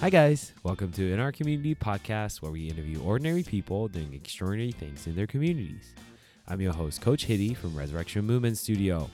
Hi, 0.00 0.10
guys. 0.10 0.52
Welcome 0.62 0.92
to 0.92 1.10
In 1.10 1.18
Our 1.18 1.32
Community 1.32 1.74
podcast, 1.74 2.42
where 2.42 2.52
we 2.52 2.68
interview 2.68 3.00
ordinary 3.02 3.42
people 3.42 3.88
doing 3.88 4.12
extraordinary 4.12 4.70
things 4.70 5.06
in 5.06 5.16
their 5.16 5.26
communities. 5.26 5.94
I'm 6.46 6.60
your 6.60 6.74
host, 6.74 7.00
Coach 7.00 7.24
Hitty 7.24 7.54
from 7.54 7.74
Resurrection 7.74 8.26
Movement 8.26 8.58
Studio. 8.58 9.08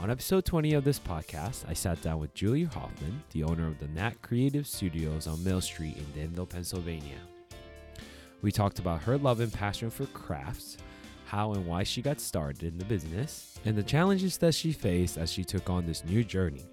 On 0.00 0.08
episode 0.08 0.44
20 0.44 0.74
of 0.74 0.84
this 0.84 1.00
podcast, 1.00 1.64
I 1.68 1.72
sat 1.72 2.00
down 2.02 2.20
with 2.20 2.32
Julia 2.34 2.68
Hoffman, 2.68 3.20
the 3.32 3.42
owner 3.42 3.66
of 3.66 3.80
the 3.80 3.88
Nat 3.88 4.22
Creative 4.22 4.64
Studios 4.64 5.26
on 5.26 5.42
Mill 5.42 5.60
Street 5.60 5.96
in 5.96 6.06
Danville, 6.18 6.46
Pennsylvania. 6.46 7.18
We 8.42 8.52
talked 8.52 8.78
about 8.78 9.02
her 9.02 9.18
love 9.18 9.40
and 9.40 9.52
passion 9.52 9.90
for 9.90 10.06
crafts, 10.06 10.76
how 11.26 11.54
and 11.54 11.66
why 11.66 11.82
she 11.82 12.00
got 12.00 12.20
started 12.20 12.62
in 12.62 12.78
the 12.78 12.84
business, 12.84 13.58
and 13.64 13.76
the 13.76 13.82
challenges 13.82 14.38
that 14.38 14.54
she 14.54 14.70
faced 14.70 15.18
as 15.18 15.32
she 15.32 15.42
took 15.42 15.68
on 15.68 15.84
this 15.84 16.04
new 16.04 16.22
journey. 16.22 16.64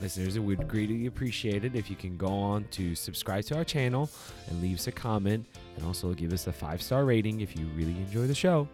Listeners, 0.00 0.38
we'd 0.38 0.68
greatly 0.68 1.06
appreciate 1.06 1.64
it 1.64 1.74
if 1.74 1.88
you 1.88 1.96
can 1.96 2.18
go 2.18 2.28
on 2.28 2.64
to 2.72 2.94
subscribe 2.94 3.44
to 3.44 3.56
our 3.56 3.64
channel 3.64 4.10
and 4.48 4.60
leave 4.60 4.76
us 4.76 4.86
a 4.88 4.92
comment 4.92 5.46
and 5.74 5.86
also 5.86 6.12
give 6.12 6.34
us 6.34 6.46
a 6.46 6.52
five 6.52 6.82
star 6.82 7.06
rating 7.06 7.40
if 7.40 7.56
you 7.56 7.66
really 7.74 7.92
enjoy 7.92 8.26
the 8.26 8.34
show. 8.34 8.68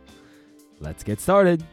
Let's 0.80 1.04
get 1.04 1.20
started. 1.20 1.64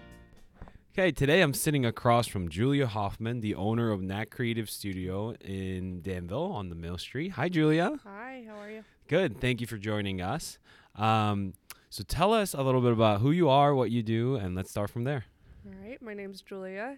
Okay, 0.94 1.12
today 1.12 1.41
I'm 1.41 1.55
sitting 1.55 1.85
across 1.85 2.27
from 2.27 2.49
Julia 2.49 2.85
Hoffman, 2.85 3.39
the 3.39 3.55
owner 3.55 3.91
of 3.91 4.02
Nat 4.03 4.25
Creative 4.25 4.70
Studio 4.70 5.34
in 5.41 6.02
Danville 6.02 6.52
on 6.52 6.70
the 6.70 6.75
Mill 6.75 7.00
Street. 7.00 7.30
Hi, 7.30 7.50
Julia. 7.50 7.97
Hi, 8.03 8.44
how 8.47 8.55
are 8.58 8.70
you? 8.70 8.84
Good. 9.08 9.41
Thank 9.41 9.61
you 9.61 9.67
for 9.67 9.77
joining 9.77 10.22
us. 10.22 10.59
Um, 10.95 11.53
so 11.89 12.03
tell 12.03 12.34
us 12.34 12.53
a 12.53 12.61
little 12.61 12.81
bit 12.81 12.91
about 12.91 13.22
who 13.22 13.31
you 13.31 13.50
are, 13.50 13.73
what 13.73 13.89
you 13.89 14.03
do, 14.03 14.36
and 14.36 14.53
let's 14.53 14.70
start 14.70 14.91
from 14.91 15.05
there. 15.05 15.25
All 15.66 15.73
right, 15.84 16.00
my 16.03 16.13
name's 16.13 16.41
Julia. 16.41 16.97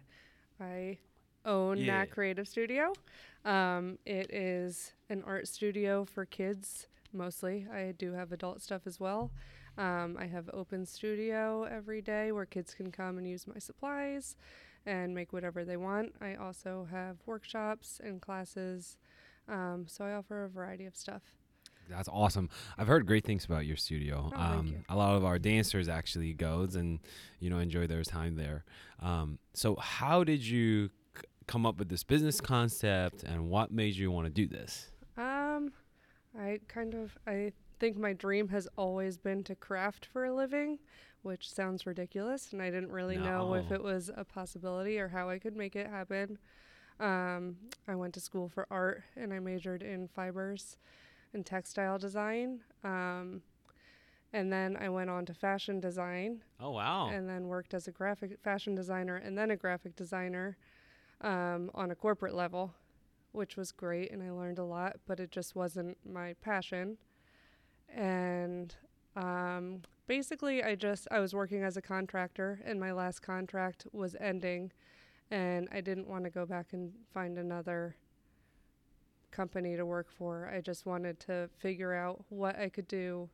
I 0.60 0.98
own 1.46 1.78
Yeah. 1.78 1.98
Nat 2.00 2.12
Creative 2.12 2.48
Studio. 2.48 2.94
Um, 3.46 3.98
it 4.06 4.32
is 4.32 4.94
an 5.10 5.24
art 5.26 5.48
studio 5.48 6.06
for 6.06 6.26
kids 6.26 6.88
mostly. 7.14 7.68
I 7.72 7.94
do 7.98 8.14
have 8.14 8.32
adult 8.32 8.62
stuff 8.62 8.84
as 8.86 9.00
well. 9.00 9.32
Um, 9.78 10.18
I 10.20 10.26
have 10.26 10.50
open 10.54 10.86
studio 10.86 11.64
every 11.64 12.02
day 12.02 12.32
where 12.32 12.46
kids 12.46 12.74
can 12.74 12.92
come 12.92 13.18
and 13.18 13.28
use 13.28 13.48
my 13.48 13.58
supplies 13.58 14.36
and 14.86 15.14
make 15.16 15.32
whatever 15.34 15.64
they 15.64 15.78
want. 15.78 16.14
I 16.22 16.36
also 16.36 16.88
have 16.92 17.18
workshops 17.26 18.00
and 18.04 18.22
classes. 18.22 18.98
Um, 19.48 19.86
so 19.88 20.06
I 20.06 20.14
offer 20.14 20.44
a 20.44 20.50
variety 20.50 20.86
of 20.86 20.96
stuff. 20.96 21.22
That's 21.90 22.10
awesome. 22.10 22.50
I've 22.78 22.88
heard 22.88 23.06
great 23.06 23.26
things 23.26 23.44
about 23.46 23.66
your 23.66 23.76
studio. 23.76 24.32
Oh, 24.36 24.40
um, 24.40 24.68
you. 24.68 24.84
A 24.88 24.96
lot 24.96 25.16
of 25.16 25.26
our 25.26 25.40
dancers 25.40 25.90
actually 25.90 26.34
goes 26.34 26.76
and 26.76 27.00
you 27.40 27.50
know 27.50 27.60
enjoy 27.60 27.88
their 27.88 28.04
time 28.04 28.36
there. 28.36 28.64
Um, 29.00 29.40
so 29.54 29.76
how 29.76 30.24
did 30.24 30.46
you 30.46 30.90
come 31.48 31.66
up 31.66 31.78
with 31.78 31.90
this 31.90 32.04
business 32.04 32.40
concept, 32.42 33.24
and 33.24 33.50
what 33.50 33.72
made 33.72 33.96
you 33.96 34.12
want 34.12 34.26
to 34.28 34.32
do 34.32 34.48
this? 34.48 34.90
Um, 35.18 35.72
I 36.40 36.60
kind 36.68 36.94
of 36.94 37.18
I 37.28 37.52
think 37.80 37.98
my 37.98 38.14
dream 38.14 38.48
has 38.50 38.68
always 38.78 39.18
been 39.18 39.44
to 39.46 39.56
craft 39.56 40.06
for 40.06 40.26
a 40.26 40.34
living, 40.34 40.80
which 41.24 41.52
sounds 41.52 41.86
ridiculous, 41.86 42.54
and 42.54 42.62
I 42.62 42.70
didn't 42.70 42.92
really 42.92 43.18
know 43.18 43.54
if 43.56 43.72
it 43.72 43.84
was 43.84 44.10
a 44.16 44.24
possibility 44.24 45.00
or 45.00 45.08
how 45.10 45.30
I 45.30 45.40
could 45.40 45.56
make 45.56 45.76
it 45.76 45.88
happen. 45.88 46.38
Um, 47.00 47.58
I 47.88 47.96
went 47.96 48.14
to 48.14 48.20
school 48.20 48.48
for 48.48 48.68
art, 48.70 49.04
and 49.16 49.34
I 49.34 49.40
majored 49.40 49.82
in 49.82 50.08
fibers 50.08 50.78
and 51.34 51.46
textile 51.46 51.98
design. 51.98 52.60
Um, 52.84 53.42
and 54.34 54.54
then 54.54 54.78
I 54.80 54.88
went 54.90 55.10
on 55.10 55.26
to 55.26 55.34
fashion 55.34 55.80
design, 55.80 56.44
Oh 56.60 56.72
wow! 56.72 57.10
and 57.10 57.28
then 57.28 57.48
worked 57.48 57.74
as 57.74 57.88
a 57.88 57.92
graphic 57.92 58.38
fashion 58.44 58.76
designer 58.76 59.16
and 59.18 59.38
then 59.38 59.52
a 59.52 59.58
graphic 59.58 59.96
designer 59.96 60.56
um, 61.22 61.70
on 61.74 61.92
a 61.92 61.96
corporate 61.96 62.34
level, 62.36 62.74
which 63.32 63.56
was 63.56 63.72
great 63.72 64.12
and 64.12 64.22
I 64.22 64.32
learned 64.32 64.60
a 64.60 64.64
lot, 64.64 64.98
but 65.08 65.20
it 65.20 65.32
just 65.32 65.56
wasn't 65.56 65.98
my 66.06 66.34
passion. 66.42 66.98
And 67.94 68.74
um, 69.16 69.82
basically, 70.08 70.64
I 70.64 70.76
just 70.76 71.08
I 71.12 71.20
was 71.20 71.34
working 71.34 71.64
as 71.64 71.78
a 71.78 71.82
contractor, 71.82 72.62
and 72.66 72.80
my 72.80 72.92
last 72.92 73.22
contract 73.22 73.86
was 73.92 74.16
ending, 74.20 74.72
and 75.30 75.68
I 75.72 75.82
didn't 75.82 76.08
want 76.08 76.24
to 76.24 76.30
go 76.30 76.46
back 76.46 76.68
and 76.74 76.94
find 77.14 77.38
another 77.38 77.96
company 79.32 79.76
to 79.78 79.86
work 79.86 80.08
for. 80.10 80.50
I 80.54 80.62
just 80.62 80.86
wanted 80.86 81.20
to 81.22 81.50
figure 81.58 81.94
out 81.94 82.24
what 82.30 82.58
I 82.60 82.70
could 82.70 82.88
do 82.88 83.30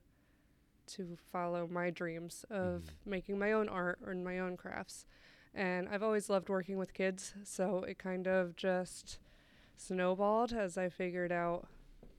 to 0.87 1.17
follow 1.31 1.67
my 1.67 1.89
dreams 1.89 2.45
of 2.49 2.83
Mhm. 2.83 2.89
making 3.05 3.39
my 3.39 3.51
own 3.51 3.67
art 3.67 3.99
or 4.05 4.13
my 4.15 4.39
own 4.39 4.55
crafts. 4.57 5.05
And 5.57 5.89
I've 5.89 6.03
always 6.03 6.29
loved 6.29 6.49
working 6.49 6.77
with 6.77 6.93
kids, 6.93 7.33
so 7.43 7.79
it 7.79 7.97
kind 7.97 8.27
of 8.27 8.55
just 8.55 9.17
snowballed 9.75 10.53
as 10.53 10.77
I 10.77 10.87
figured 10.87 11.31
out 11.31 11.67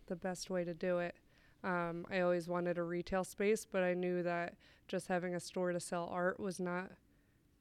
the 0.09 0.16
best 0.16 0.50
way 0.50 0.65
to 0.65 0.75
do 0.75 0.99
it. 0.99 1.15
Um, 1.62 2.04
I 2.10 2.19
always 2.19 2.48
wanted 2.48 2.78
a 2.78 2.82
retail 2.82 3.22
space, 3.22 3.65
but 3.65 3.84
I 3.84 3.94
knew 3.94 4.25
that 4.25 4.54
just 4.88 5.06
having 5.06 5.37
a 5.37 5.41
store 5.41 5.71
to 5.71 5.78
sell 5.78 6.09
art 6.10 6.41
was 6.41 6.59
not 6.59 6.91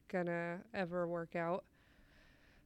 gonna 0.07 0.61
ever 0.73 1.07
work 1.07 1.35
out. 1.35 1.63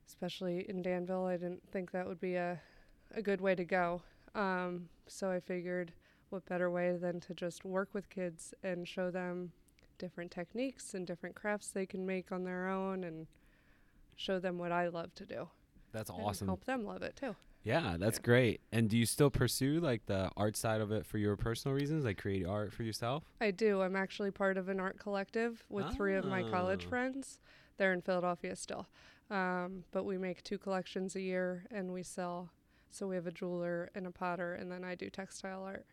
Especially 0.07 0.65
in 0.69 0.81
Danville, 0.81 1.25
I 1.25 1.35
didn't 1.35 1.69
think 1.69 1.91
that 1.91 2.07
would 2.07 2.21
be 2.21 2.35
a, 2.35 2.61
a 3.13 3.21
good 3.21 3.41
way 3.41 3.55
to 3.55 3.65
go. 3.65 4.01
Um, 4.35 4.87
so 5.07 5.29
I 5.29 5.41
figured 5.41 5.91
what 6.29 6.45
better 6.45 6.71
way 6.71 6.95
than 6.95 7.19
to 7.19 7.33
just 7.33 7.65
work 7.65 7.89
with 7.91 8.09
kids 8.09 8.53
and 8.63 8.87
show 8.87 9.11
them 9.11 9.51
different 10.01 10.31
techniques 10.31 10.93
and 10.95 11.05
different 11.05 11.35
crafts 11.35 11.69
they 11.69 11.85
can 11.85 12.05
make 12.05 12.31
on 12.31 12.43
their 12.43 12.67
own 12.67 13.03
and 13.03 13.27
show 14.15 14.39
them 14.39 14.57
what 14.57 14.71
I 14.71 14.87
love 14.87 15.13
to 15.15 15.25
do. 15.25 15.47
That's 15.91 16.09
awesome. 16.09 16.47
help 16.47 16.65
them 16.65 16.83
love 16.85 17.03
it 17.03 17.15
too. 17.15 17.35
Yeah, 17.63 17.95
that's 17.99 18.17
Yeah. 18.17 18.23
great. 18.23 18.61
And 18.71 18.89
do 18.89 18.97
you 18.97 19.05
still 19.05 19.29
pursue 19.29 19.79
like 19.79 20.07
the 20.07 20.31
art 20.35 20.57
side 20.57 20.81
of 20.81 20.91
it 20.91 21.05
for 21.05 21.19
your 21.19 21.35
personal 21.37 21.75
reasons, 21.77 22.03
like 22.03 22.17
create 22.17 22.45
art 22.47 22.73
for 22.73 22.81
yourself? 22.81 23.23
I 23.39 23.51
do. 23.51 23.81
I'm 23.81 23.95
actually 23.95 24.31
part 24.31 24.57
of 24.57 24.67
an 24.67 24.79
art 24.79 24.97
collective 24.97 25.63
with 25.69 25.93
three 25.95 26.15
of 26.15 26.25
my 26.25 26.41
college 26.49 26.85
Ah. 26.87 26.89
friends. 26.89 27.39
They're 27.77 27.93
in 27.93 28.01
Philadelphia 28.01 28.55
still. 28.55 28.87
Um, 29.29 29.85
but 29.91 30.03
we 30.05 30.17
make 30.17 30.43
two 30.43 30.57
collections 30.57 31.15
a 31.15 31.21
year 31.21 31.65
and 31.69 31.93
we 31.93 32.01
sell. 32.03 32.49
So 32.89 33.07
we 33.07 33.15
have 33.15 33.27
a 33.27 33.31
jeweler 33.31 33.89
and 33.95 34.05
a 34.07 34.11
potter, 34.11 34.53
and 34.55 34.69
then 34.71 34.83
I 34.83 34.95
do 34.95 35.09
textile 35.09 35.63
art. 35.63 35.85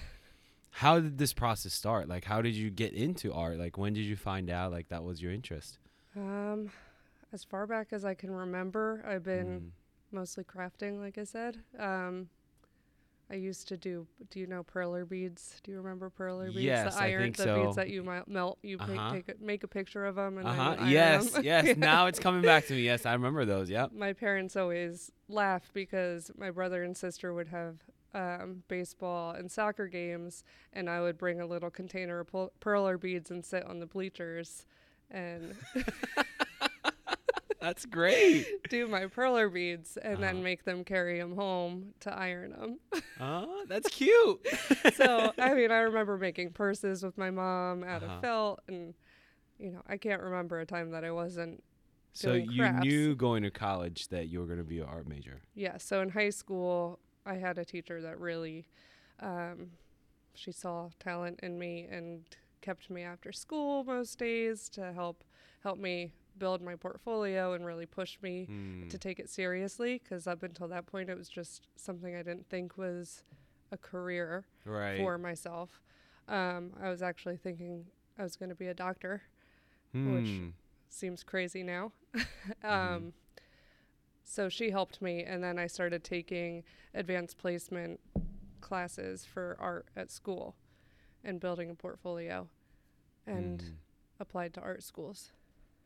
How 0.71 0.99
did 0.99 1.17
this 1.17 1.33
process 1.33 1.73
start? 1.73 2.07
Like, 2.07 2.23
how 2.23 2.41
did 2.41 2.55
you 2.55 2.69
get 2.69 2.93
into 2.93 3.33
art? 3.33 3.57
Like, 3.59 3.77
when 3.77 3.91
did 3.93 4.05
you 4.05 4.15
find 4.15 4.49
out 4.49 4.71
like 4.71 4.87
that 4.87 5.03
was 5.03 5.21
your 5.21 5.31
interest? 5.33 5.79
um, 6.15 6.69
as 7.33 7.43
far 7.43 7.65
back 7.67 7.87
as 7.91 8.03
I 8.05 8.13
can 8.13 8.31
remember, 8.31 9.03
I've 9.07 9.23
been 9.23 9.47
Mm. 9.61 9.69
mostly 10.11 10.43
crafting, 10.43 10.99
like 10.99 11.17
I 11.17 11.23
said. 11.25 11.57
Um, 11.79 12.29
I 13.31 13.35
used 13.35 13.67
to 13.69 13.77
do. 13.77 14.05
Do 14.29 14.39
you 14.41 14.47
know 14.47 14.63
perler 14.63 15.07
beads? 15.07 15.61
Do 15.63 15.71
you 15.71 15.77
remember 15.77 16.09
perler 16.11 16.47
beads? 16.47 16.59
Yes, 16.63 16.95
the 16.95 17.01
I 17.01 17.07
iron, 17.07 17.21
think 17.23 17.37
the 17.37 17.43
so. 17.43 17.63
beads 17.63 17.75
that 17.77 17.89
you 17.89 18.03
mel- 18.03 18.25
melt. 18.27 18.59
You 18.61 18.77
make, 18.77 18.89
Uh-huh. 18.89 19.13
take 19.13 19.29
a, 19.29 19.33
make 19.39 19.63
a 19.63 19.67
picture 19.69 20.05
of 20.05 20.15
them 20.15 20.37
and 20.37 20.47
Uh 20.47 20.51
then 20.51 20.59
huh. 20.59 20.71
you 20.73 20.79
iron 20.81 20.89
Yes. 20.91 21.39
Yes. 21.41 21.77
Now 21.77 22.07
it's 22.07 22.19
coming 22.19 22.41
back 22.41 22.67
to 22.67 22.73
me. 22.73 22.81
Yes, 22.81 23.05
I 23.05 23.13
remember 23.13 23.45
those. 23.45 23.69
Yep. 23.69 23.93
My 23.93 24.11
parents 24.13 24.55
always 24.57 25.11
laugh 25.29 25.71
because 25.73 26.29
my 26.37 26.51
brother 26.51 26.83
and 26.83 26.95
sister 26.97 27.33
would 27.33 27.47
have 27.47 27.77
um, 28.13 28.63
baseball 28.67 29.31
and 29.31 29.49
soccer 29.49 29.87
games, 29.87 30.43
and 30.73 30.89
I 30.89 30.99
would 30.99 31.17
bring 31.17 31.39
a 31.39 31.45
little 31.45 31.69
container 31.69 32.19
of 32.19 32.27
perler 32.59 32.99
beads 32.99 33.31
and 33.31 33.45
sit 33.45 33.63
on 33.63 33.79
the 33.79 33.85
bleachers 33.85 34.65
and 35.09 35.55
That's 37.61 37.85
great. 37.85 38.47
do 38.69 38.87
my 38.87 39.05
perler 39.05 39.53
beads 39.53 39.97
and 39.97 40.15
Uh-huh. 40.15 40.21
then 40.21 40.43
make 40.43 40.63
them 40.65 40.83
carry 40.83 41.19
them 41.19 41.35
home 41.35 41.93
to 42.01 42.13
iron 42.13 42.51
them. 42.51 42.79
Oh, 43.23 43.65
that's 43.67 43.87
cute. 43.89 44.39
so 44.95 45.31
I 45.37 45.53
mean, 45.53 45.71
I 45.71 45.79
remember 45.81 46.17
making 46.17 46.51
purses 46.53 47.03
with 47.03 47.17
my 47.19 47.29
mom 47.29 47.83
out 47.83 48.01
Uh-huh. 48.01 48.15
of 48.15 48.21
felt, 48.21 48.59
and 48.67 48.95
you 49.59 49.71
know, 49.71 49.81
I 49.87 49.97
can't 49.97 50.21
remember 50.23 50.59
a 50.59 50.65
time 50.65 50.89
that 50.91 51.03
I 51.03 51.11
wasn't. 51.11 51.63
So 52.13 52.33
you 52.33 52.67
knew 52.71 53.15
going 53.15 53.43
to 53.43 53.51
college 53.51 54.07
that 54.07 54.27
you 54.27 54.39
were 54.39 54.47
going 54.47 54.57
to 54.57 54.63
be 54.65 54.79
an 54.79 54.85
art 54.87 55.07
major. 55.07 55.41
Yeah. 55.53 55.77
So 55.77 56.01
in 56.01 56.09
high 56.09 56.31
school, 56.31 56.99
I 57.25 57.35
had 57.35 57.59
a 57.59 57.63
teacher 57.65 58.01
that 58.01 58.19
really, 58.19 58.65
um, 59.19 59.69
she 60.33 60.51
saw 60.51 60.89
talent 60.99 61.39
in 61.43 61.59
me 61.59 61.87
and 61.91 62.23
kept 62.61 62.89
me 62.89 63.03
after 63.03 63.31
school 63.31 63.83
most 63.83 64.17
days 64.17 64.67
to 64.69 64.91
help 64.93 65.23
help 65.61 65.77
me 65.77 66.11
build 66.37 66.61
my 66.61 66.75
portfolio 66.75 67.53
and 67.53 67.65
really 67.65 67.85
push 67.85 68.17
me 68.21 68.47
Mm. 68.49 68.89
to 68.89 68.97
take 68.97 69.19
it 69.19 69.29
seriously 69.29 69.99
because 70.03 70.27
up 70.27 70.43
until 70.43 70.67
that 70.69 70.85
point 70.85 71.09
it 71.09 71.17
was 71.17 71.29
just 71.29 71.67
something 71.75 72.15
I 72.15 72.23
didn't 72.23 72.47
think 72.49 72.77
was 72.77 73.23
a 73.71 73.77
career 73.77 74.45
right. 74.65 74.97
for 74.97 75.17
myself. 75.17 75.81
Um, 76.27 76.73
I 76.81 76.89
was 76.89 77.01
actually 77.01 77.37
thinking 77.37 77.85
I 78.17 78.23
was 78.23 78.35
going 78.35 78.49
to 78.49 78.55
be 78.55 78.67
a 78.67 78.73
doctor. 78.73 79.23
Hmm. 79.91 80.13
which- 80.15 80.53
Seems 80.89 81.23
crazy 81.23 81.63
now. 81.63 81.93
um, 82.63 83.13
So 84.23 84.47
she 84.49 84.69
helped 84.71 85.01
me, 85.01 85.23
and 85.23 85.43
then 85.43 85.57
I 85.59 85.67
started 85.67 86.03
taking 86.03 86.63
advanced 86.93 87.37
placement 87.37 87.99
classes 88.61 89.25
for 89.25 89.57
art 89.59 89.87
at 89.95 90.09
school 90.11 90.55
and 91.23 91.39
building 91.39 91.69
a 91.69 91.75
portfolio 91.75 92.47
and 93.25 93.59
Mm. 93.61 93.73
applied 94.19 94.53
to 94.55 94.61
art 94.61 94.83
schools. 94.83 95.31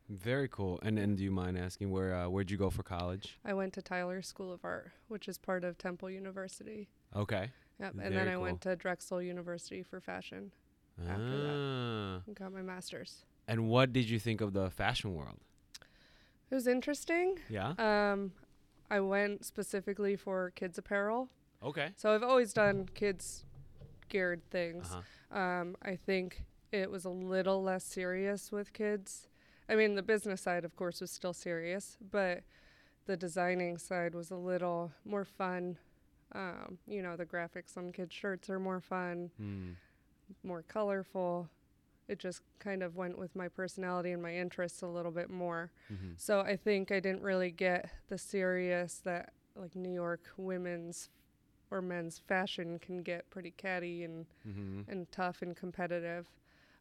Very 0.08 0.48
cool. 0.48 0.78
And 0.82 0.98
and 0.98 1.16
do 1.16 1.24
you 1.24 1.30
mind 1.30 1.58
asking 1.58 1.90
where 1.90 2.14
uh, 2.14 2.28
where'd 2.28 2.50
you 2.50 2.56
go 2.56 2.70
for 2.70 2.82
college? 2.82 3.38
I 3.44 3.54
went 3.54 3.72
to 3.74 3.82
Tyler 3.82 4.22
School 4.22 4.52
of 4.52 4.64
Art, 4.64 4.92
which 5.08 5.26
is 5.28 5.36
part 5.38 5.64
of 5.64 5.78
Temple 5.78 6.10
University. 6.10 6.88
Okay. 7.14 7.50
Yep. 7.80 7.92
And 7.92 8.00
Very 8.00 8.14
then 8.14 8.28
I 8.28 8.32
cool. 8.34 8.42
went 8.42 8.60
to 8.62 8.76
Drexel 8.76 9.20
University 9.20 9.82
for 9.82 10.00
fashion 10.00 10.52
After 11.08 11.42
that. 11.42 11.54
Ah. 11.54 12.22
and 12.26 12.34
got 12.36 12.52
my 12.52 12.62
master's. 12.62 13.24
And 13.48 13.68
what 13.68 13.92
did 13.92 14.08
you 14.08 14.18
think 14.18 14.40
of 14.40 14.52
the 14.52 14.70
fashion 14.70 15.14
world? 15.14 15.36
It 16.50 16.54
was 16.54 16.66
interesting. 16.66 17.38
Yeah. 17.50 17.74
Um, 17.78 18.32
I 18.90 19.00
went 19.00 19.44
specifically 19.44 20.16
for 20.16 20.52
kids 20.54 20.78
apparel. 20.78 21.28
Okay. 21.62 21.90
So 21.96 22.14
I've 22.14 22.22
always 22.22 22.52
done 22.52 22.88
kids 22.94 23.44
geared 24.08 24.42
things. 24.50 24.88
Uh-huh. 24.92 25.38
Um, 25.38 25.76
I 25.82 25.96
think 25.96 26.44
it 26.72 26.90
was 26.90 27.04
a 27.04 27.10
little 27.10 27.62
less 27.62 27.84
serious 27.84 28.52
with 28.52 28.72
kids. 28.72 29.26
I 29.68 29.74
mean, 29.74 29.94
the 29.94 30.02
business 30.02 30.40
side, 30.42 30.64
of 30.64 30.76
course, 30.76 31.00
was 31.00 31.10
still 31.10 31.32
serious, 31.32 31.96
but 32.10 32.42
the 33.06 33.16
designing 33.16 33.78
side 33.78 34.14
was 34.14 34.30
a 34.30 34.36
little 34.36 34.92
more 35.04 35.24
fun. 35.24 35.78
Um, 36.32 36.78
you 36.86 37.02
know, 37.02 37.16
the 37.16 37.26
graphics 37.26 37.76
on 37.76 37.92
kids' 37.92 38.14
shirts 38.14 38.50
are 38.50 38.58
more 38.60 38.80
fun, 38.80 39.30
Hmm. 39.38 39.70
more 40.42 40.62
colorful. 40.62 41.48
It 42.08 42.18
just 42.18 42.42
kind 42.60 42.82
of 42.82 42.96
went 42.96 43.18
with 43.18 43.34
my 43.34 43.48
personality 43.48 44.12
and 44.12 44.22
my 44.22 44.34
interests 44.36 44.82
a 44.82 44.86
little 44.86 45.10
bit 45.12 45.30
more. 45.30 45.72
Mm-hmm. 45.92 46.12
So 46.16 46.40
I 46.40 46.56
think 46.56 46.92
I 46.92 47.00
didn't 47.00 47.22
really 47.22 47.50
get 47.50 47.90
the 48.08 48.18
serious 48.18 48.98
that 49.04 49.32
like 49.56 49.74
New 49.74 49.92
York 49.92 50.20
women's 50.36 51.08
or 51.70 51.80
men's 51.82 52.18
fashion 52.20 52.78
can 52.78 53.02
get 53.02 53.28
pretty 53.30 53.50
catty 53.52 54.04
and 54.04 54.26
Mm-hmm. 54.46 54.88
and 54.90 55.10
tough 55.10 55.42
and 55.42 55.56
competitive, 55.56 56.28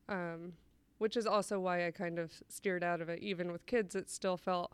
um, 0.08 0.54
which 0.98 1.16
is 1.18 1.26
also 1.26 1.60
why 1.60 1.86
I 1.88 1.92
kind 1.92 2.18
of 2.20 2.32
steered 2.50 2.84
out 2.84 3.02
of 3.02 3.10
it. 3.10 3.20
Even 3.20 3.52
with 3.52 3.66
kids, 3.66 3.96
it 3.96 4.10
still 4.10 4.38
felt 4.38 4.72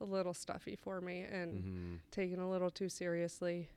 a 0.00 0.04
little 0.04 0.34
stuffy 0.34 0.76
for 0.76 1.00
me 1.00 1.20
and 1.22 1.52
Mm-hmm. 1.64 1.94
taken 2.10 2.40
a 2.40 2.50
little 2.50 2.70
too 2.70 2.88
seriously. 2.88 3.68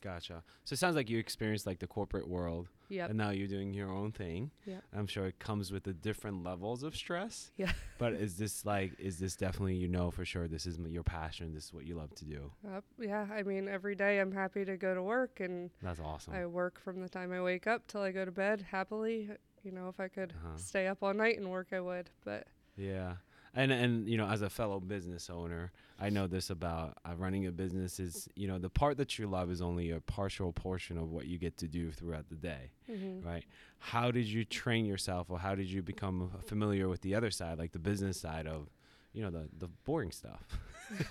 Gotcha. 0.00 0.44
So 0.64 0.74
it 0.74 0.78
sounds 0.78 0.94
like 0.94 1.10
you 1.10 1.18
experienced 1.18 1.66
like 1.66 1.80
the 1.80 1.88
corporate 1.88 2.28
world, 2.28 2.68
Yep. 2.88 3.08
and 3.10 3.18
now 3.18 3.30
you're 3.30 3.48
doing 3.48 3.74
your 3.74 3.90
own 3.90 4.12
thing. 4.12 4.52
Yep. 4.64 4.84
I'm 4.96 5.06
sure 5.08 5.26
it 5.26 5.40
comes 5.40 5.72
with 5.72 5.82
the 5.82 5.92
different 5.92 6.44
levels 6.44 6.84
of 6.84 6.94
stress. 6.94 7.50
Yeah. 7.56 7.72
But 7.98 8.12
is 8.12 8.36
this 8.38 8.64
like, 8.64 8.92
is 9.00 9.18
this 9.18 9.34
definitely 9.34 9.74
you 9.74 9.88
know 9.88 10.12
for 10.12 10.24
sure 10.24 10.46
this 10.46 10.66
is 10.66 10.78
m- 10.78 10.86
your 10.86 11.02
passion? 11.02 11.52
This 11.52 11.64
is 11.64 11.74
what 11.74 11.84
you 11.84 11.96
love 11.96 12.14
to 12.14 12.24
do. 12.24 12.52
Yep. 12.64 12.84
yeah. 13.00 13.26
I 13.34 13.42
mean, 13.42 13.66
every 13.66 13.96
day 13.96 14.20
I'm 14.20 14.30
happy 14.30 14.64
to 14.64 14.76
go 14.76 14.94
to 14.94 15.02
work 15.02 15.40
and 15.40 15.68
That's 15.82 15.98
awesome. 15.98 16.32
I 16.32 16.46
work 16.46 16.80
from 16.80 17.00
the 17.00 17.08
time 17.08 17.32
I 17.32 17.42
wake 17.42 17.66
up 17.66 17.88
till 17.88 18.00
I 18.02 18.12
go 18.12 18.24
to 18.24 18.30
bed 18.30 18.66
happily. 18.70 19.30
You 19.64 19.72
know, 19.72 19.88
if 19.88 20.00
I 20.00 20.08
could 20.08 20.32
Uh-huh. 20.32 20.56
stay 20.56 20.86
up 20.86 21.02
all 21.02 21.14
night 21.14 21.38
and 21.38 21.50
work, 21.50 21.68
I 21.72 21.80
would. 21.80 22.10
But 22.24 22.46
Yeah. 22.76 23.16
And 23.54 23.72
and 23.72 24.08
you 24.08 24.16
know, 24.16 24.26
as 24.28 24.42
a 24.42 24.50
fellow 24.50 24.78
business 24.78 25.30
owner, 25.30 25.72
I 25.98 26.10
know 26.10 26.26
this 26.28 26.50
about 26.50 26.98
uh, 27.04 27.14
running 27.16 27.46
a 27.46 27.50
business 27.50 27.98
is, 27.98 28.28
you 28.36 28.46
know, 28.46 28.58
the 28.58 28.68
part 28.70 28.98
that 28.98 29.18
you 29.18 29.26
love 29.26 29.50
is 29.50 29.60
only 29.62 29.90
a 29.90 30.00
partial 30.00 30.52
portion 30.52 30.96
of 30.98 31.10
what 31.10 31.26
you 31.26 31.38
get 31.38 31.56
to 31.58 31.66
do 31.66 31.90
throughout 31.90 32.28
the 32.28 32.36
day, 32.36 32.70
mhm. 32.88 33.24
right? 33.24 33.44
How 33.78 34.10
did 34.12 34.26
you 34.26 34.44
train 34.44 34.84
yourself 34.86 35.28
or 35.30 35.38
how 35.40 35.54
did 35.56 35.66
you 35.66 35.82
become 35.82 36.30
familiar 36.46 36.88
with 36.88 37.00
the 37.00 37.14
other 37.16 37.30
side, 37.30 37.58
like 37.58 37.72
the 37.72 37.78
business 37.80 38.20
side 38.20 38.46
of, 38.46 38.68
you 39.12 39.22
know, 39.22 39.30
the 39.30 39.48
the 39.58 39.68
boring 39.84 40.12
stuff? 40.12 40.44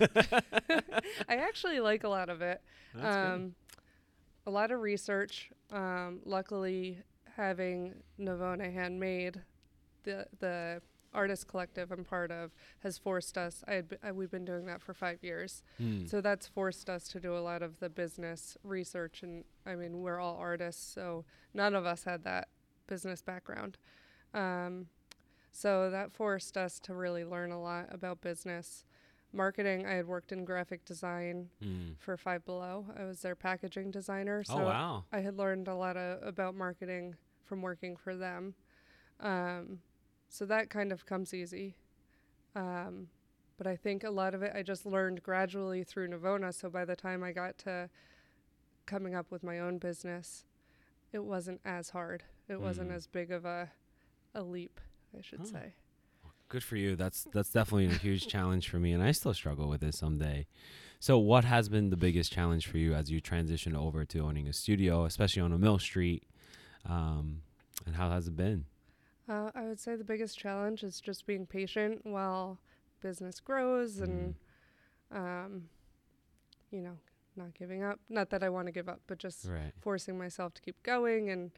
I 1.28 1.36
actually 1.36 1.80
like 1.80 2.04
a 2.04 2.08
lot 2.08 2.28
of 2.30 2.40
it. 2.40 2.62
Um, 3.00 3.54
a 4.46 4.50
lot 4.50 4.70
of 4.70 4.80
research. 4.80 5.50
Um, 5.70 6.20
luckily, 6.24 7.02
having 7.38 7.94
Navona 8.20 8.70
Handmade, 8.72 9.40
the 10.04 10.26
the 10.40 10.82
artist 11.14 11.48
collective 11.48 11.90
I'm 11.90 12.04
part 12.04 12.30
of, 12.30 12.50
has 12.80 12.98
forced 12.98 13.38
us. 13.38 13.64
I 13.66 13.72
had 13.74 13.88
b- 13.88 13.96
uh, 14.06 14.12
we've 14.12 14.30
been 14.30 14.44
doing 14.44 14.66
that 14.66 14.82
for 14.82 14.92
five 14.92 15.24
years, 15.24 15.62
Hmm. 15.78 16.04
so 16.04 16.20
that's 16.20 16.46
forced 16.46 16.90
us 16.90 17.08
to 17.08 17.18
do 17.20 17.34
a 17.34 17.40
lot 17.40 17.62
of 17.62 17.80
the 17.80 17.88
business 17.88 18.58
research. 18.62 19.22
And 19.22 19.44
I 19.64 19.74
mean, 19.74 20.02
we're 20.02 20.18
all 20.20 20.36
artists, 20.36 20.84
so 20.92 21.24
none 21.54 21.74
of 21.74 21.86
us 21.86 22.04
had 22.04 22.24
that 22.24 22.48
business 22.86 23.22
background. 23.22 23.78
Um, 24.34 24.88
so 25.50 25.90
that 25.90 26.12
forced 26.12 26.58
us 26.58 26.78
to 26.80 26.94
really 26.94 27.24
learn 27.24 27.52
a 27.52 27.60
lot 27.60 27.86
about 27.90 28.20
business. 28.20 28.84
Marketing, 29.32 29.86
I 29.86 29.92
had 29.94 30.06
worked 30.06 30.30
in 30.32 30.44
graphic 30.44 30.84
design 30.84 31.48
Hmm. 31.62 31.92
for 31.98 32.16
Five 32.18 32.44
Below. 32.44 32.86
I 32.96 33.04
was 33.04 33.22
their 33.22 33.34
packaging 33.34 33.90
designer. 33.90 34.44
So 34.44 34.54
oh 34.58 34.64
wow. 34.64 35.04
I 35.12 35.20
had 35.20 35.36
learned 35.36 35.68
a 35.68 35.74
lot 35.74 35.96
of, 35.96 36.22
about 36.22 36.54
marketing 36.54 37.16
from 37.48 37.62
working 37.62 37.96
for 37.96 38.14
them. 38.14 38.54
Um, 39.20 39.80
so 40.28 40.44
that 40.46 40.68
kind 40.70 40.92
of 40.92 41.06
comes 41.06 41.32
easy. 41.32 41.74
Um, 42.54 43.08
but 43.56 43.66
I 43.66 43.76
think 43.76 44.04
a 44.04 44.10
lot 44.10 44.34
of 44.34 44.42
it 44.42 44.52
I 44.54 44.62
just 44.62 44.86
learned 44.86 45.22
gradually 45.22 45.82
through 45.82 46.08
Navona. 46.08 46.54
So 46.54 46.68
by 46.70 46.84
the 46.84 46.94
time 46.96 47.24
I 47.24 47.32
got 47.32 47.58
to 47.58 47.88
coming 48.86 49.14
up 49.14 49.30
with 49.30 49.42
my 49.42 49.58
own 49.58 49.78
business, 49.78 50.44
it 51.12 51.24
wasn't 51.24 51.60
as 51.64 51.90
hard. 51.90 52.22
It 52.48 52.60
wasn't 52.60 52.90
Mm. 52.90 52.94
as 52.94 53.06
big 53.06 53.30
of 53.32 53.44
a, 53.44 53.70
a 54.34 54.42
leap, 54.42 54.80
I 55.16 55.20
should 55.22 55.40
Oh. 55.42 55.44
say. 55.44 55.74
Good 56.48 56.62
for 56.62 56.76
you. 56.76 56.96
That's 56.96 57.24
that's 57.32 57.50
definitely 57.52 57.86
a 57.86 57.98
huge 57.98 58.26
challenge 58.26 58.70
for 58.70 58.78
me, 58.78 58.92
and 58.92 59.02
I 59.02 59.10
still 59.12 59.34
struggle 59.34 59.68
with 59.68 59.82
it 59.82 59.94
someday. 59.94 60.46
So, 60.98 61.18
what 61.18 61.44
has 61.44 61.68
been 61.68 61.90
the 61.90 61.96
biggest 61.98 62.32
challenge 62.32 62.66
for 62.66 62.78
you 62.78 62.94
as 62.94 63.10
you 63.10 63.20
transition 63.20 63.76
over 63.76 64.06
to 64.06 64.18
owning 64.20 64.48
a 64.48 64.54
studio, 64.54 65.04
especially 65.04 65.42
on 65.42 65.52
a 65.52 65.58
Mill 65.58 65.78
Street? 65.78 66.22
Um, 66.86 67.42
and 67.86 67.94
how 67.94 68.10
has 68.10 68.28
it 68.28 68.36
been? 68.36 68.64
Uh, 69.28 69.50
I 69.54 69.64
would 69.64 69.78
say 69.80 69.94
the 69.96 70.04
biggest 70.04 70.38
challenge 70.38 70.82
is 70.82 71.00
just 71.00 71.26
being 71.26 71.46
patient 71.46 72.00
while 72.04 72.58
business 73.00 73.40
grows 73.40 74.00
and, 74.00 74.34
um, 75.12 75.68
you 76.70 76.80
know, 76.80 76.96
not 77.36 77.54
giving 77.54 77.82
up. 77.82 78.00
Not 78.08 78.30
that 78.30 78.42
I 78.42 78.48
want 78.48 78.66
to 78.66 78.72
give 78.72 78.88
up, 78.88 79.00
but 79.06 79.18
just 79.18 79.46
Right. 79.46 79.72
forcing 79.80 80.16
myself 80.18 80.54
to 80.54 80.62
keep 80.62 80.82
going 80.82 81.30
and 81.30 81.50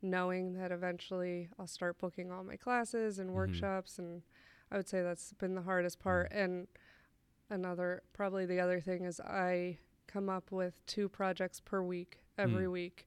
knowing 0.00 0.54
that 0.54 0.72
eventually 0.72 1.48
I'll 1.58 1.66
start 1.66 1.98
booking 1.98 2.30
all 2.32 2.44
my 2.44 2.56
classes 2.56 3.18
and 3.18 3.30
Mhm. 3.30 3.34
workshops. 3.34 3.98
And 3.98 4.22
I 4.70 4.76
would 4.76 4.88
say 4.88 5.02
that's 5.02 5.32
been 5.34 5.54
the 5.54 5.62
hardest 5.62 5.98
part. 5.98 6.28
And 6.32 6.66
another, 7.50 8.02
probably 8.12 8.46
the 8.46 8.60
other 8.60 8.80
thing 8.80 9.04
is 9.04 9.20
I 9.20 9.78
come 10.06 10.28
up 10.30 10.50
with 10.50 10.84
two 10.86 11.08
projects 11.08 11.60
per 11.60 11.82
week, 11.82 12.20
every 12.38 12.66
Mm. 12.66 12.72
week. 12.72 13.06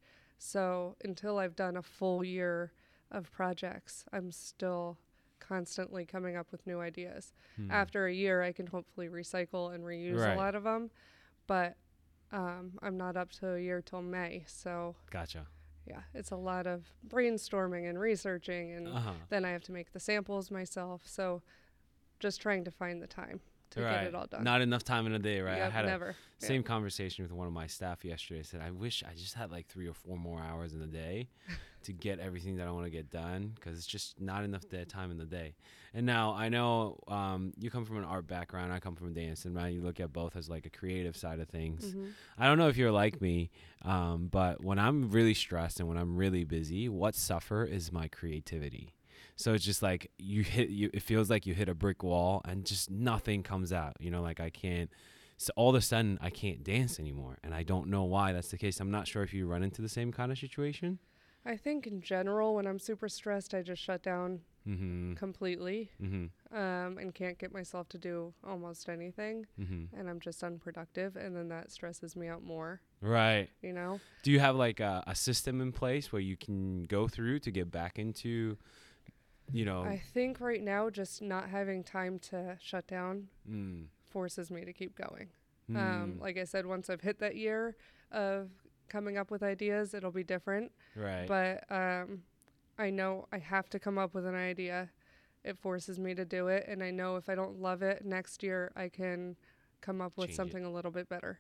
So 0.51 0.95
until 1.03 1.38
I've 1.38 1.55
done 1.55 1.77
a 1.77 1.83
full 1.83 2.24
year 2.24 2.71
of 3.12 3.31
projects, 3.31 4.05
I'm 4.12 4.31
still 4.31 4.98
constantly 5.39 6.03
coming 6.03 6.36
up 6.36 6.51
with 6.51 6.65
new 6.65 6.79
ideas. 6.79 7.31
Hmm. 7.57 7.69
After 7.69 8.07
a 8.07 8.12
year, 8.13 8.41
I 8.41 8.51
can 8.51 8.65
hopefully 8.65 9.07
recycle 9.07 9.71
and 9.75 9.83
reuse 9.83 10.17
Right. 10.17 10.33
a 10.33 10.36
lot 10.36 10.55
of 10.55 10.63
them, 10.63 10.89
but 11.45 11.75
um, 12.31 12.71
I'm 12.81 12.98
not 12.98 13.15
up 13.17 13.31
to 13.33 13.53
a 13.53 13.60
year 13.60 13.83
till 13.83 14.01
May. 14.01 14.43
So 14.48 14.95
Gotcha. 15.12 15.45
yeah, 15.86 16.01
it's 16.15 16.31
a 16.31 16.36
lot 16.38 16.65
of 16.65 16.91
brainstorming 17.07 17.88
and 17.88 18.00
researching, 18.00 18.71
and 18.71 18.88
Uh 18.88 19.00
huh. 19.00 19.13
then 19.29 19.45
I 19.45 19.50
have 19.51 19.63
to 19.65 19.71
make 19.71 19.91
the 19.93 20.00
samples 20.00 20.50
myself. 20.50 21.03
So 21.05 21.43
just 22.19 22.41
trying 22.41 22.63
to 22.63 22.71
find 22.71 23.00
the 23.00 23.07
time 23.07 23.41
to 23.72 23.82
Right. 23.82 23.92
get 24.01 24.08
it 24.08 24.16
all 24.16 24.28
done. 24.28 24.44
Not 24.44 24.62
enough 24.62 24.84
time 24.84 25.06
in 25.06 25.13
a 25.13 25.20
day, 25.20 25.42
right? 25.42 25.56
I 25.56 25.58
Yep, 25.58 25.72
had 25.72 25.86
a 25.86 25.88
never. 25.90 26.16
Yeah. 26.42 26.48
same 26.48 26.63
conversation 26.63 27.24
with 27.24 27.32
one 27.32 27.48
of 27.48 27.54
my 27.54 27.68
staff 27.68 28.04
yesterday. 28.06 28.40
I 28.40 28.44
said, 28.44 28.62
I 28.62 28.72
wish 28.72 29.04
I 29.04 29.13
just 29.16 29.36
had 29.36 29.51
like 29.51 29.68
three 29.68 29.88
or 29.88 29.94
four 29.94 30.18
more 30.18 30.42
hours 30.42 30.74
in 30.74 30.80
the 30.80 30.88
day 30.88 31.30
to 31.84 31.94
get 31.94 32.20
everything 32.20 32.58
that 32.58 32.68
I 32.68 32.72
want 32.72 32.86
to 32.86 32.90
get 32.92 33.10
done 33.10 33.54
because 33.56 33.78
it's 33.78 33.88
just 33.88 34.20
not 34.20 34.44
enough 34.44 34.63
time 34.88 35.12
in 35.12 35.18
the 35.18 35.25
day. 35.25 35.56
And 35.94 36.06
now 36.06 36.34
I 36.34 36.50
know 36.50 37.00
um, 37.08 37.54
you 37.60 37.70
come 37.70 37.86
from 37.86 37.98
an 37.98 38.04
art 38.06 38.28
background, 38.28 38.72
I 38.74 38.80
come 38.80 38.96
from 38.96 39.13
dance, 39.13 39.46
and 39.46 39.56
right, 39.56 39.74
you 39.74 39.82
look 39.82 40.00
at 40.00 40.12
both 40.13 40.36
as 40.36 40.50
like 40.50 40.66
a 40.66 40.70
creative 40.70 41.16
side 41.18 41.40
of 41.40 41.48
things. 41.50 41.94
Mhm. 41.96 42.12
I 42.38 42.48
don't 42.48 42.58
know 42.58 42.70
if 42.70 42.78
you're 42.78 42.92
like 42.92 43.22
me, 43.22 43.50
um, 43.84 44.28
but 44.32 44.63
when 44.63 44.80
I'm 44.80 45.12
really 45.12 45.34
stressed 45.34 45.80
and 45.80 45.88
when 45.90 45.98
I'm 45.98 46.16
really 46.18 46.44
busy, 46.44 46.88
what 46.90 47.13
suffer 47.16 47.63
is 47.66 47.92
my 47.92 48.08
creativity. 48.08 48.94
So 49.35 49.53
it's 49.53 49.63
just 49.65 49.81
like 49.81 50.11
you 50.17 50.43
hit 50.43 50.69
you. 50.69 50.89
It 50.93 51.01
feels 51.03 51.29
like 51.29 51.45
you 51.45 51.53
hit 51.53 51.69
a 51.69 51.73
brick 51.73 52.03
wall 52.03 52.41
and 52.45 52.65
just 52.65 52.89
nothing 52.91 53.43
comes 53.43 53.73
out. 53.73 53.93
You 54.00 54.11
know, 54.11 54.21
like 54.21 54.39
I 54.39 54.50
can't. 54.50 54.89
So 55.38 55.51
all 55.55 55.69
of 55.69 55.75
a 55.75 55.81
sudden, 55.81 56.19
I 56.21 56.29
can't 56.29 56.63
dance 56.63 57.00
anymore, 57.00 57.39
and 57.43 57.53
I 57.55 57.63
don't 57.63 57.88
know 57.88 58.03
why 58.03 58.31
that's 58.31 58.50
the 58.51 58.57
case. 58.59 58.79
I'm 58.79 58.91
not 58.91 59.07
sure 59.07 59.23
if 59.23 59.33
you 59.33 59.47
run 59.47 59.63
into 59.63 59.81
the 59.81 59.89
same 59.89 60.11
kind 60.11 60.31
of 60.31 60.38
situation. 60.38 61.00
I 61.43 61.57
think 61.57 61.88
in 61.88 62.01
general, 62.01 62.53
when 62.53 62.67
I'm 62.67 62.77
super 62.77 63.09
stressed, 63.09 63.55
I 63.55 63.63
just 63.63 63.81
shut 63.81 64.03
down 64.03 64.41
Mm-hmm. 64.69 65.15
completely 65.15 65.89
Mm-hmm. 66.00 66.55
um, 66.55 67.00
and 67.00 67.15
can't 67.15 67.39
get 67.39 67.51
myself 67.51 67.89
to 67.89 67.97
do 67.97 68.31
almost 68.47 68.89
anything. 68.89 69.47
Mm-hmm. 69.59 70.00
And 70.00 70.07
I'm 70.07 70.19
just 70.19 70.43
unproductive. 70.43 71.15
And 71.15 71.35
then 71.35 71.50
that 71.50 71.71
stresses 71.71 72.15
me 72.15 72.27
out 72.27 72.43
more, 72.43 72.79
Right. 73.01 73.50
you 73.63 73.73
know? 73.73 74.00
Do 74.21 74.29
you 74.31 74.39
have 74.39 74.55
like 74.55 74.79
a, 74.79 75.03
a 75.07 75.15
system 75.15 75.61
in 75.61 75.71
place 75.71 76.11
where 76.11 76.21
you 76.21 76.38
can 76.38 76.83
go 76.83 77.07
through 77.07 77.39
to 77.39 77.50
get 77.50 77.71
back 77.71 77.97
into, 77.97 78.55
you 79.51 79.65
know? 79.65 79.84
I 79.84 80.01
think 80.13 80.39
right 80.39 80.62
now, 80.62 80.89
just 80.89 81.22
not 81.22 81.50
having 81.50 81.84
time 81.84 82.20
to 82.29 82.58
shut 82.62 82.88
down 82.88 83.27
mm, 83.50 83.86
forces 84.10 84.50
me 84.51 84.65
to 84.65 84.74
keep 84.74 84.96
going. 84.96 85.29
mm, 85.70 85.77
Um, 85.77 86.20
like 86.20 86.38
I 86.38 86.43
said, 86.46 86.65
once 86.65 86.89
I've 86.89 87.01
hit 87.01 87.20
that 87.20 87.36
year 87.36 87.75
of 88.12 88.50
coming 88.89 89.17
up 89.17 89.31
with 89.31 89.41
ideas, 89.43 89.93
it'll 89.93 90.12
be 90.12 90.24
different. 90.24 90.72
right. 90.96 91.27
But 91.27 91.63
um, 91.70 92.24
I 92.77 92.89
know 92.89 93.27
I 93.31 93.38
have 93.39 93.70
to 93.70 93.79
come 93.79 93.98
up 93.98 94.13
with 94.13 94.25
an 94.25 94.36
idea. 94.36 94.89
It 95.43 95.58
forces 95.58 95.98
me 95.98 96.13
to 96.15 96.25
do 96.25 96.48
it. 96.50 96.65
And 96.67 96.84
I 96.84 96.91
know 96.91 97.15
if 97.15 97.29
I 97.29 97.36
don't 97.36 97.60
love 97.62 97.81
it 97.81 98.03
next 98.05 98.43
year, 98.43 98.72
I 98.75 98.89
can 98.89 99.36
come 99.81 100.01
up 100.01 100.13
with 100.17 100.27
Change 100.27 100.34
it. 100.34 100.36
something 100.38 100.65
a 100.65 100.72
little 100.72 100.91
bit 100.91 101.10
better. 101.10 101.39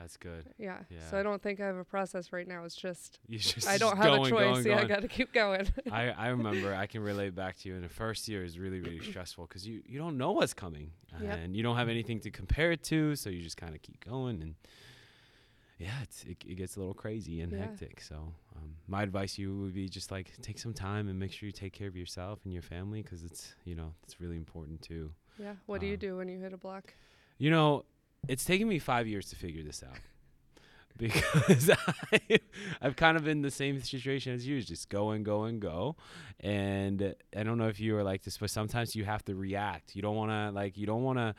That's 0.00 0.16
good. 0.16 0.44
Yeah. 0.58 0.78
Yeah. 0.90 1.10
So 1.10 1.18
I 1.18 1.22
don't 1.22 1.42
think 1.42 1.60
I 1.60 1.66
have 1.66 1.76
a 1.76 1.84
process 1.84 2.32
right 2.32 2.46
now. 2.46 2.64
It's 2.64 2.76
just 2.76 3.18
just 3.30 3.66
I 3.66 3.78
don't 3.78 3.96
just 3.96 4.02
have 4.02 4.04
going, 4.18 4.26
a 4.26 4.30
choice. 4.30 4.64
going, 4.64 4.66
yeah, 4.66 4.78
I 4.80 4.84
got 4.84 5.02
to 5.02 5.08
keep 5.08 5.32
going. 5.32 5.66
I, 5.90 6.10
I 6.10 6.28
remember 6.28 6.74
I 6.74 6.86
can 6.86 7.02
relate 7.02 7.34
back 7.34 7.56
to 7.58 7.68
you. 7.68 7.74
In 7.74 7.82
the 7.82 7.88
first 7.88 8.28
year 8.28 8.44
is 8.44 8.58
really 8.58 8.80
really 8.80 9.00
stressful 9.10 9.46
because 9.46 9.66
you 9.66 9.82
you 9.86 9.98
don't 9.98 10.16
know 10.16 10.32
what's 10.32 10.54
coming 10.54 10.92
Yep. 11.20 11.38
and 11.38 11.56
you 11.56 11.62
don't 11.64 11.76
have 11.76 11.88
anything 11.88 12.20
to 12.20 12.30
compare 12.30 12.70
it 12.70 12.82
to, 12.84 13.16
so 13.16 13.28
you 13.28 13.42
just 13.42 13.56
kind 13.56 13.74
of 13.74 13.82
keep 13.82 14.04
going 14.04 14.40
and 14.40 14.54
yeah, 15.78 15.90
it's 16.02 16.24
it, 16.24 16.36
it 16.46 16.54
gets 16.56 16.76
a 16.76 16.80
little 16.80 16.94
crazy 16.94 17.40
and 17.40 17.52
Yeah. 17.52 17.58
hectic. 17.60 18.00
So 18.00 18.16
um, 18.56 18.74
my 18.88 19.02
advice 19.02 19.36
to 19.36 19.42
you 19.42 19.56
would 19.60 19.74
be 19.74 19.88
just 19.88 20.10
like 20.10 20.32
take 20.42 20.58
some 20.58 20.72
time 20.74 21.08
and 21.08 21.18
make 21.18 21.32
sure 21.32 21.46
you 21.46 21.52
take 21.52 21.72
care 21.72 21.86
of 21.88 21.96
yourself 21.96 22.40
and 22.44 22.52
your 22.52 22.62
family 22.62 23.02
because 23.02 23.22
it's 23.24 23.54
you 23.64 23.74
know 23.74 23.92
it's 24.02 24.20
really 24.20 24.36
important 24.36 24.82
too. 24.82 25.10
yeah. 25.38 25.54
What 25.66 25.80
do 25.80 25.86
you 25.86 25.94
Um, 25.94 25.98
do 26.00 26.16
when 26.16 26.28
you 26.28 26.38
hit 26.40 26.52
a 26.52 26.56
block? 26.56 26.94
You 27.38 27.50
know, 27.50 27.84
it's 28.26 28.44
taken 28.44 28.68
me 28.68 28.78
five 28.78 29.06
years 29.06 29.28
to 29.30 29.36
figure 29.36 29.62
this 29.62 29.82
out. 29.82 29.98
Because 30.98 31.70
I, 32.12 32.40
I've 32.82 32.96
kind 32.96 33.16
of 33.16 33.22
been 33.22 33.40
the 33.40 33.52
same 33.52 33.80
situation 33.80 34.34
as 34.34 34.44
you, 34.44 34.60
just 34.60 34.88
go 34.88 35.10
and 35.10 35.24
go 35.24 35.44
and 35.44 35.60
go. 35.60 35.94
And 36.40 37.14
I 37.36 37.44
don't 37.44 37.56
know 37.56 37.68
if 37.68 37.78
you 37.78 37.96
are 37.96 38.02
like 38.02 38.24
this, 38.24 38.36
but 38.36 38.50
sometimes 38.50 38.96
you 38.96 39.04
have 39.04 39.24
to 39.26 39.36
react. 39.36 39.94
You 39.94 40.02
don't 40.02 40.16
want 40.16 40.32
to 40.32 40.50
like 40.50 40.76
you 40.76 40.86
don't 40.88 41.04
want 41.04 41.20
to 41.20 41.36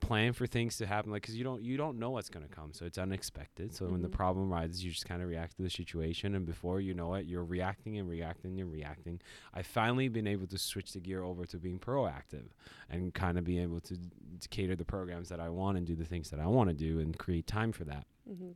plan 0.00 0.32
for 0.32 0.46
things 0.46 0.76
to 0.78 0.86
happen 0.86 1.10
like 1.12 1.22
because 1.22 1.36
you 1.36 1.44
don't 1.44 1.62
you 1.62 1.76
don't 1.76 1.98
know 1.98 2.10
what's 2.10 2.28
going 2.28 2.46
to 2.46 2.52
come 2.52 2.72
so 2.72 2.84
it's 2.86 2.98
unexpected. 2.98 3.74
So 3.74 3.86
when 3.86 4.02
the 4.02 4.08
Mhm. 4.08 4.12
problem 4.12 4.52
arises 4.52 4.82
you 4.84 4.90
just 4.90 5.04
kind 5.06 5.22
of 5.22 5.28
react 5.28 5.56
to 5.56 5.62
the 5.62 5.70
situation 5.70 6.34
and 6.34 6.44
before 6.46 6.80
you 6.80 6.94
know 6.94 7.14
it 7.14 7.26
you're 7.26 7.44
reacting 7.44 7.98
and 7.98 8.08
reacting 8.08 8.60
and 8.60 8.72
reacting. 8.72 9.20
I 9.54 9.62
finally 9.62 10.08
been 10.08 10.26
able 10.26 10.46
to 10.48 10.58
switch 10.58 10.92
the 10.92 11.00
gear 11.00 11.22
over 11.22 11.44
to 11.46 11.58
being 11.58 11.78
proactive 11.78 12.48
and 12.88 13.12
kind 13.14 13.38
of 13.38 13.44
be 13.44 13.58
able 13.58 13.80
to, 13.80 13.96
to 14.40 14.48
cater 14.48 14.74
the 14.76 14.84
programs 14.84 15.28
that 15.28 15.40
i 15.40 15.48
want 15.48 15.76
and 15.78 15.86
do 15.86 15.94
the 15.94 16.04
things 16.04 16.30
that 16.30 16.40
i 16.40 16.46
want 16.46 16.68
to 16.70 16.74
do 16.74 16.98
and 17.00 17.16
create 17.18 17.46
time 17.46 17.72
for 17.72 17.84
that. 17.84 18.06
Hmm 18.26 18.52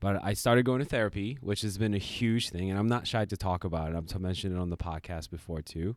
but 0.00 0.20
I 0.22 0.32
started 0.34 0.64
going 0.64 0.78
to 0.78 0.84
therapy, 0.84 1.38
which 1.40 1.62
has 1.62 1.76
been 1.78 1.92
a 1.94 1.98
huge 1.98 2.50
thing, 2.50 2.70
and 2.70 2.78
I'm 2.78 2.86
not 2.88 3.06
shy 3.06 3.24
to 3.24 3.36
talk 3.36 3.64
about 3.64 3.90
it. 3.92 3.96
I've 3.96 4.20
mentioned 4.20 4.54
it 4.54 4.58
on 4.60 4.70
the 4.70 4.76
podcast 4.76 5.30
before 5.30 5.60
too. 5.62 5.96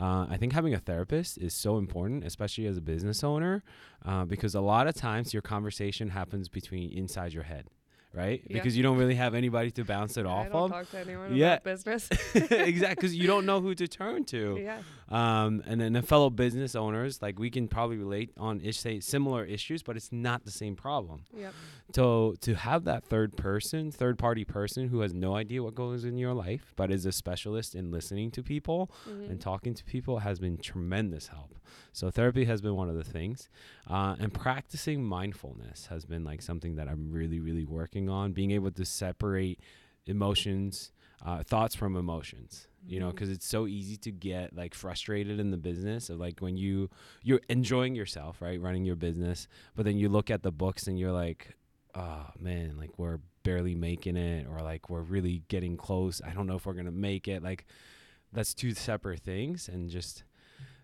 Uh, 0.00 0.26
I 0.28 0.36
think 0.38 0.52
having 0.52 0.74
a 0.74 0.78
therapist 0.78 1.38
is 1.38 1.54
so 1.54 1.76
important, 1.78 2.24
especially 2.24 2.66
as 2.66 2.76
a 2.76 2.80
business 2.80 3.22
owner, 3.22 3.62
uh, 4.04 4.24
because 4.24 4.54
a 4.54 4.60
lot 4.60 4.86
of 4.86 4.94
times 4.94 5.32
your 5.32 5.42
conversation 5.42 6.08
happens 6.08 6.48
between 6.48 6.90
inside 6.90 7.32
your 7.32 7.44
head, 7.44 7.68
right? 8.12 8.42
Yeah. 8.48 8.54
Because 8.54 8.76
you 8.76 8.82
don't 8.82 8.96
really 8.98 9.14
have 9.14 9.34
anybody 9.34 9.70
to 9.72 9.84
bounce 9.84 10.16
it 10.16 10.26
I 10.26 10.30
off 10.30 10.46
don't 10.50 10.62
of. 10.64 10.70
talk 10.70 10.90
to 10.90 10.98
anyone 10.98 11.34
Yeah. 11.36 11.54
about 11.54 11.64
business. 11.64 12.08
exactly, 12.34 12.94
because 12.96 13.14
you 13.14 13.26
don't 13.26 13.46
know 13.46 13.60
who 13.60 13.74
to 13.74 13.86
turn 13.86 14.24
to. 14.26 14.58
yeah. 14.62 14.78
Um, 15.08 15.62
and 15.66 15.80
then 15.80 15.92
the 15.92 16.02
fellow 16.02 16.30
business 16.30 16.74
owners, 16.74 17.20
like 17.20 17.38
we 17.38 17.50
can 17.50 17.68
probably 17.68 17.96
relate 17.96 18.30
on 18.38 18.60
ish, 18.60 18.78
say 18.78 19.00
similar 19.00 19.44
issues, 19.44 19.82
but 19.82 19.96
it's 19.96 20.12
not 20.12 20.44
the 20.44 20.50
same 20.50 20.76
problem. 20.76 21.24
Yep. 21.36 21.54
So 21.94 22.34
to 22.40 22.54
have 22.54 22.84
that 22.84 23.04
third 23.04 23.36
person, 23.36 23.90
third 23.90 24.18
party 24.18 24.44
person 24.44 24.88
who 24.88 25.00
has 25.00 25.12
no 25.12 25.36
idea 25.36 25.62
what 25.62 25.74
goes 25.74 26.04
in 26.04 26.16
your 26.16 26.32
life, 26.32 26.72
but 26.76 26.90
is 26.90 27.04
a 27.06 27.12
specialist 27.12 27.74
in 27.74 27.90
listening 27.90 28.30
to 28.32 28.42
people 28.42 28.90
hmm 29.04 29.24
and 29.24 29.40
talking 29.40 29.72
to 29.72 29.84
people 29.84 30.18
has 30.18 30.38
been 30.38 30.58
tremendous 30.58 31.28
help. 31.28 31.56
So 31.92 32.10
therapy 32.10 32.44
has 32.44 32.60
been 32.60 32.74
one 32.74 32.90
of 32.90 32.94
the 32.94 33.04
things, 33.04 33.48
uh, 33.88 34.16
and 34.18 34.34
practicing 34.34 35.02
mindfulness 35.02 35.86
has 35.86 36.04
been 36.04 36.24
like 36.24 36.42
something 36.42 36.76
that 36.76 36.88
I'm 36.88 37.10
really, 37.10 37.40
really 37.40 37.64
working 37.64 38.10
on. 38.10 38.32
Being 38.32 38.50
able 38.50 38.70
to 38.72 38.84
separate 38.84 39.60
emotions, 40.06 40.92
uh, 41.24 41.42
thoughts 41.42 41.74
from 41.74 41.96
emotions. 41.96 42.68
You 42.86 43.00
know, 43.00 43.06
mm-hmm. 43.06 43.14
because 43.14 43.30
it's 43.30 43.46
so 43.46 43.66
easy 43.66 43.96
to 43.98 44.10
get 44.10 44.54
like 44.54 44.74
frustrated 44.74 45.40
in 45.40 45.50
the 45.50 45.56
business 45.56 46.10
of 46.10 46.18
like 46.20 46.40
when 46.40 46.56
you 46.56 46.90
you're 47.22 47.40
enjoying 47.48 47.94
yourself, 47.94 48.42
right, 48.42 48.60
running 48.60 48.84
your 48.84 48.96
business, 48.96 49.48
but 49.74 49.84
then 49.84 49.96
you 49.96 50.08
look 50.08 50.30
at 50.30 50.42
the 50.42 50.52
books 50.52 50.86
and 50.86 50.98
you're 50.98 51.12
like, 51.12 51.56
oh 51.94 52.26
man, 52.38 52.76
like 52.76 52.98
we're 52.98 53.20
barely 53.42 53.74
making 53.74 54.16
it, 54.16 54.46
or 54.46 54.60
like 54.60 54.90
we're 54.90 55.02
really 55.02 55.42
getting 55.48 55.76
close. 55.76 56.20
I 56.26 56.30
don't 56.30 56.46
know 56.46 56.56
if 56.56 56.66
we're 56.66 56.74
gonna 56.74 56.90
make 56.90 57.28
it. 57.28 57.42
Like 57.42 57.64
that's 58.32 58.52
two 58.52 58.74
separate 58.74 59.20
things, 59.20 59.68
and 59.68 59.88
just 59.88 60.24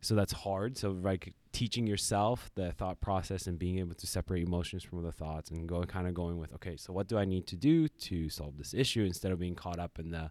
so 0.01 0.15
that's 0.15 0.33
hard. 0.33 0.79
So 0.79 0.93
like 0.93 1.35
teaching 1.53 1.87
yourself 1.87 2.51
the 2.55 2.73
thought 2.73 3.01
process 3.01 3.47
and 3.47 3.59
being 3.59 3.79
able 3.79 3.95
to 3.95 4.07
separate 4.07 4.47
emotions 4.47 4.85
from 4.85 5.03
the 5.03 5.13
thoughts 5.13 5.51
and 5.51 5.69
go 5.69 5.83
kind 5.83 6.07
of 6.07 6.15
going 6.15 6.39
with 6.39 6.55
okay, 6.55 6.77
so 6.77 6.93
what 6.93 7.09
do 7.09 7.19
I 7.19 7.25
need 7.25 7.47
to 7.49 7.57
do 7.57 7.89
to 7.89 8.29
solve 8.29 8.57
this 8.57 8.73
issue 8.73 9.05
instead 9.05 9.33
of 9.33 9.39
being 9.39 9.55
caught 9.55 9.79
up 9.79 9.99
in 9.99 10.11
the 10.11 10.31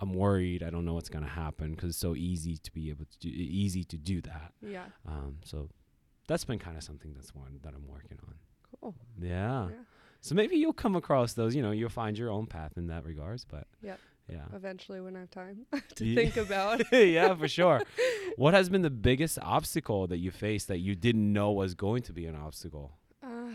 I'm 0.00 0.12
worried. 0.12 0.62
I 0.62 0.70
don't 0.70 0.84
know 0.84 0.94
what's 0.94 1.08
gonna 1.08 1.26
happen 1.28 1.70
because 1.74 1.90
it's 1.90 1.98
so 1.98 2.14
easy 2.14 2.56
to 2.58 2.70
be 2.72 2.90
able 2.90 3.06
to 3.06 3.18
do 3.18 3.28
easy 3.28 3.82
to 3.84 3.96
do 3.96 4.20
that. 4.22 4.52
Yeah. 4.60 4.84
Um, 5.06 5.38
so 5.44 5.68
that's 6.28 6.44
been 6.44 6.58
kind 6.58 6.76
of 6.76 6.82
something 6.82 7.12
that's 7.14 7.34
one 7.34 7.60
that 7.62 7.72
I'm 7.74 7.86
working 7.88 8.18
on. 8.26 8.34
Cool. 8.80 8.94
Yeah. 9.20 9.68
Yeah. 9.70 9.74
So 10.20 10.34
maybe 10.34 10.56
you'll 10.56 10.72
come 10.72 10.96
across 10.96 11.32
those. 11.34 11.54
You 11.54 11.62
know, 11.62 11.70
you'll 11.70 11.88
find 11.88 12.18
your 12.18 12.30
own 12.30 12.46
path 12.46 12.72
in 12.76 12.88
that 12.88 13.04
regards. 13.04 13.44
But 13.44 13.66
Yep. 13.82 13.98
yeah, 14.28 14.44
Eventually, 14.54 15.00
when 15.00 15.14
I 15.16 15.20
have 15.20 15.30
time 15.30 15.66
to 15.94 16.04
Ye- 16.04 16.14
think 16.16 16.36
about. 16.36 16.82
yeah, 16.92 17.34
for 17.34 17.48
sure. 17.48 17.82
What 18.36 18.52
has 18.52 18.68
been 18.68 18.82
the 18.82 18.90
biggest 18.90 19.38
obstacle 19.40 20.06
that 20.08 20.18
you 20.18 20.30
faced 20.30 20.68
that 20.68 20.78
you 20.80 20.94
didn't 20.94 21.32
know 21.32 21.52
was 21.52 21.74
going 21.74 22.02
to 22.02 22.12
be 22.12 22.26
an 22.26 22.34
obstacle? 22.34 22.98
Uh, 23.22 23.54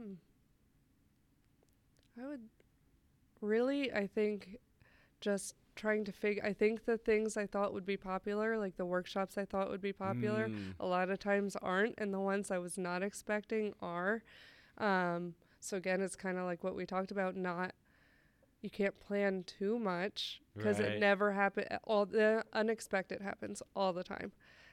hmm. 0.00 0.12
I 2.22 2.26
would 2.26 2.40
really, 3.42 3.92
I 3.92 4.06
think, 4.06 4.56
just 5.20 5.54
trying 5.76 6.04
to 6.04 6.12
figure. 6.12 6.44
I 6.44 6.52
think 6.52 6.84
the 6.84 6.98
things 6.98 7.36
I 7.36 7.46
thought 7.46 7.72
would 7.72 7.86
be 7.86 7.96
popular, 7.96 8.58
like 8.58 8.76
the 8.76 8.84
workshops 8.86 9.38
I 9.38 9.44
thought 9.44 9.70
would 9.70 9.80
be 9.80 9.92
popular, 9.92 10.48
Mm, 10.48 10.74
a 10.80 10.86
lot 10.86 11.10
of 11.10 11.18
times 11.18 11.56
aren't, 11.56 11.94
and 11.98 12.12
the 12.12 12.20
ones 12.20 12.50
I 12.50 12.58
was 12.58 12.76
not 12.78 13.02
expecting 13.02 13.74
are. 13.80 14.22
Um, 14.78 15.34
so 15.60 15.76
again, 15.76 16.00
it's 16.00 16.16
kind 16.16 16.38
of 16.38 16.44
like 16.44 16.64
what 16.64 16.74
we 16.76 16.86
talked 16.86 17.10
about. 17.10 17.36
Not 17.36 17.74
you 18.60 18.70
can't 18.70 18.98
plan 19.00 19.44
too 19.44 19.78
much 19.78 20.40
because 20.56 20.80
Right. 20.80 20.88
it 20.88 21.00
never 21.00 21.32
happens 21.32 21.66
All 21.84 22.06
the 22.06 22.44
unexpected 22.52 23.20
happens 23.22 23.62
all 23.76 23.92
the 23.92 24.02
time, 24.04 24.32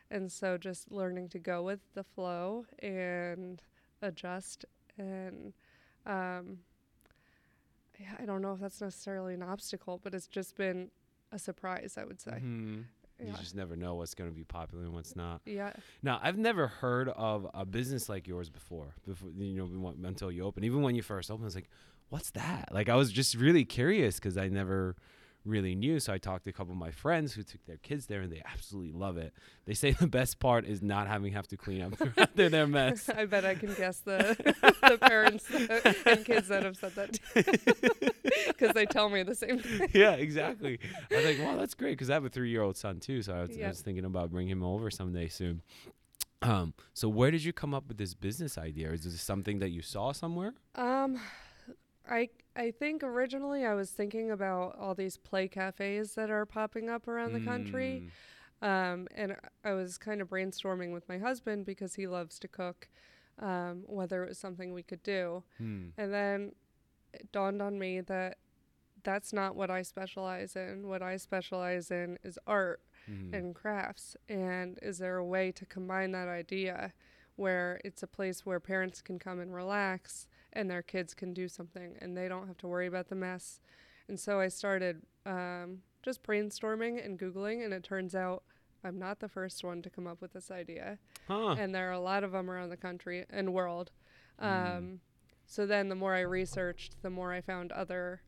and 0.09 0.31
so 0.31 0.57
just 0.57 0.91
learning 0.91 1.29
to 1.29 1.39
go 1.39 1.61
with 1.63 1.79
the 1.93 2.03
flow 2.03 2.65
and 2.79 3.61
adjust 4.01 4.65
and. 4.97 5.53
Um, 6.07 6.59
I 8.19 8.25
don't 8.25 8.41
know 8.41 8.53
if 8.53 8.59
that's 8.59 8.81
necessarily 8.81 9.33
an 9.33 9.43
obstacle, 9.43 9.99
but 10.03 10.13
it's 10.13 10.27
just 10.27 10.55
been 10.55 10.89
a 11.31 11.39
surprise. 11.39 11.97
I 11.97 12.05
would 12.05 12.19
say. 12.21 12.39
mhm. 12.43 12.85
You 13.17 13.31
just 13.39 13.55
never 13.55 13.77
know 13.77 13.95
what's 13.95 14.13
going 14.13 14.29
to 14.29 14.35
be 14.35 14.43
popular 14.43 14.83
and 14.83 14.93
what's 14.93 15.15
not. 15.15 15.39
Yeah. 15.45 15.71
Now, 16.03 16.19
I've 16.21 16.37
never 16.37 16.67
heard 16.67 17.07
of 17.07 17.47
a 17.53 17.65
business 17.65 18.09
like 18.09 18.27
yours 18.27 18.49
before. 18.49 18.93
Before 19.07 19.29
you 19.37 19.53
know, 19.65 19.93
until 20.03 20.29
you 20.33 20.43
open. 20.43 20.65
Even 20.65 20.81
when 20.81 20.95
you 20.95 21.01
first 21.01 21.31
opened, 21.31 21.45
I 21.45 21.47
was 21.47 21.55
like, 21.55 21.69
"What's 22.09 22.31
that?" 22.31 22.69
Like, 22.73 22.89
I 22.89 22.95
was 22.95 23.13
just 23.13 23.35
really 23.35 23.63
curious 23.63 24.15
because 24.15 24.35
I 24.37 24.49
never 24.49 24.97
really 25.45 25.75
new. 25.75 25.99
So 25.99 26.11
I 26.13 26.17
talked 26.17 26.45
to 26.45 26.49
a 26.49 26.53
couple 26.53 26.73
of 26.73 26.77
my 26.79 26.91
friends 26.91 27.33
who 27.33 27.43
took 27.43 27.65
their 27.65 27.77
kids 27.77 28.07
there, 28.07 28.21
and 28.21 28.31
they 28.31 28.41
absolutely 28.45 28.91
love 28.91 29.17
it. 29.17 29.33
They 29.65 29.73
say 29.73 29.91
the 29.91 30.07
best 30.07 30.39
part 30.39 30.65
is 30.65 30.81
not 30.81 31.07
having 31.07 31.33
have 31.33 31.47
to 31.47 31.57
clean 31.57 31.81
up 31.81 31.93
after 32.17 32.49
their 32.49 32.67
mess. 32.67 33.09
I 33.15 33.25
bet 33.25 33.45
I 33.45 33.55
can 33.55 33.73
guess 33.73 33.99
the 33.99 34.35
the 34.89 34.97
parents 34.97 35.45
and 36.05 36.25
kids 36.25 36.47
that 36.49 36.63
have 36.63 36.77
said 36.77 36.95
that 36.95 37.19
because 38.47 38.73
they 38.73 38.85
tell 38.85 39.09
me 39.09 39.23
the 39.23 39.35
same 39.35 39.59
thing. 39.59 39.89
yeah, 39.93 40.13
exactly. 40.13 40.79
I 41.11 41.15
was 41.15 41.25
like, 41.25 41.39
"Wow, 41.39 41.57
that's 41.57 41.73
great," 41.73 41.91
because 41.91 42.09
I 42.09 42.13
have 42.13 42.25
a 42.25 42.29
three-year-old 42.29 42.77
son 42.77 42.99
too. 42.99 43.21
So 43.21 43.33
I 43.33 43.41
was, 43.41 43.57
I 43.57 43.67
was 43.67 43.81
thinking 43.81 44.05
about 44.05 44.31
bringing 44.31 44.51
him 44.51 44.63
over 44.63 44.89
someday 44.89 45.27
soon. 45.27 45.61
Um, 46.41 46.73
so 46.93 47.09
where 47.09 47.31
did 47.31 47.43
you 47.43 47.53
come 47.53 47.73
up 47.73 47.87
with 47.87 47.97
this 47.97 48.13
business 48.13 48.57
idea? 48.57 48.91
Is 48.91 49.03
this 49.03 49.19
something 49.21 49.59
that 49.59 49.69
you 49.69 49.81
saw 49.81 50.11
somewhere? 50.11 50.53
Um, 50.75 51.19
I 52.09 52.29
I 52.55 52.71
think 52.71 53.03
originally 53.03 53.65
I 53.65 53.73
was 53.73 53.91
thinking 53.91 54.31
about 54.31 54.77
all 54.79 54.95
these 54.95 55.17
play 55.17 55.47
cafes 55.47 56.15
that 56.15 56.29
are 56.29 56.45
popping 56.45 56.89
up 56.89 57.07
around 57.07 57.33
the 57.33 57.39
country. 57.41 58.03
Mm. 58.61 58.67
Um, 58.67 59.07
and 59.13 59.35
I 59.63 59.73
was 59.73 59.97
kind 59.97 60.21
of 60.21 60.29
brainstorming 60.29 60.93
with 60.93 61.07
my 61.09 61.17
husband 61.17 61.65
because 61.65 61.95
he 61.95 62.07
loves 62.07 62.39
to 62.39 62.47
cook, 62.47 62.87
um, 63.39 63.83
whether 63.85 64.23
it 64.23 64.29
was 64.29 64.39
something 64.39 64.73
we 64.73 64.81
could 64.81 65.03
do. 65.03 65.43
Hmm. 65.57 65.89
And 65.97 66.13
then 66.13 66.51
it 67.13 67.31
dawned 67.33 67.61
on 67.61 67.77
me 67.77 67.99
that 68.01 68.37
that's 69.03 69.33
not 69.33 69.55
what 69.55 69.69
I 69.69 69.81
specialize 69.81 70.55
in. 70.55 70.87
What 70.87 71.01
I 71.03 71.17
specialize 71.17 71.91
in 71.91 72.17
is 72.23 72.39
art. 72.47 72.81
Mhm. 73.09 73.33
and 73.33 73.53
crafts. 73.53 74.17
And 74.27 74.79
is 74.81 74.97
there 74.97 75.17
a 75.17 75.25
way 75.25 75.51
to 75.51 75.65
combine 75.65 76.11
that 76.13 76.27
idea 76.27 76.93
where 77.35 77.79
it's 77.83 78.01
a 78.01 78.07
place 78.07 78.45
where 78.45 78.59
parents 78.59 79.01
can 79.01 79.19
come 79.19 79.39
and 79.39 79.53
relax 79.53 80.27
and 80.55 80.69
their 80.69 80.81
kids 80.81 81.13
can 81.13 81.33
do 81.33 81.47
something 81.47 81.95
and 82.01 82.15
they 82.17 82.27
don't 82.27 82.47
have 82.47 82.57
to 82.59 82.67
worry 82.67 82.87
about 82.87 83.09
the 83.09 83.15
mess? 83.15 83.59
And 84.07 84.19
so 84.19 84.39
I 84.39 84.47
started 84.47 85.01
um, 85.25 85.79
just 86.03 86.23
brainstorming 86.23 87.03
and 87.03 87.19
Googling, 87.19 87.63
and 87.65 87.73
it 87.73 87.83
turns 87.83 88.15
out 88.15 88.43
I'm 88.83 88.99
not 88.99 89.19
the 89.19 89.27
first 89.29 89.63
one 89.63 89.81
to 89.81 89.89
come 89.89 90.05
up 90.07 90.21
with 90.21 90.33
this 90.33 90.51
idea. 90.51 90.99
Huh. 91.27 91.55
And 91.57 91.73
there 91.73 91.89
are 91.89 91.93
a 91.93 91.99
lot 91.99 92.23
of 92.23 92.31
them 92.31 92.49
around 92.51 92.69
the 92.69 92.77
country 92.77 93.25
and 93.29 93.53
world. 93.53 93.91
Um, 94.39 94.49
Mm. 94.49 94.99
So 95.47 95.65
then 95.67 95.89
the 95.89 95.95
more 95.95 96.15
I 96.15 96.21
researched, 96.21 97.01
the 97.03 97.09
more 97.11 97.31
I 97.31 97.41
found 97.41 97.71
other 97.71 98.21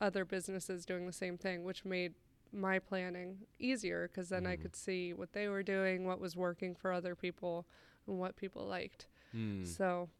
other 0.00 0.24
businesses 0.26 0.84
doing 0.84 1.06
the 1.06 1.12
same 1.12 1.38
thing, 1.38 1.64
which 1.64 1.84
made 1.84 2.14
my 2.52 2.78
planning 2.78 3.38
easier 3.58 4.08
because 4.08 4.28
then 4.28 4.46
I 4.46 4.56
Mhm. 4.56 4.60
could 4.62 4.76
see 4.76 5.14
what 5.14 5.32
they 5.32 5.48
were 5.48 5.62
doing, 5.62 6.04
what 6.04 6.20
was 6.20 6.36
working 6.36 6.74
for 6.74 6.92
other 6.92 7.14
people, 7.14 7.66
and 8.06 8.18
what 8.18 8.36
people 8.36 8.66
liked. 8.66 9.06
Hmm. 9.32 9.64
So 9.64 10.10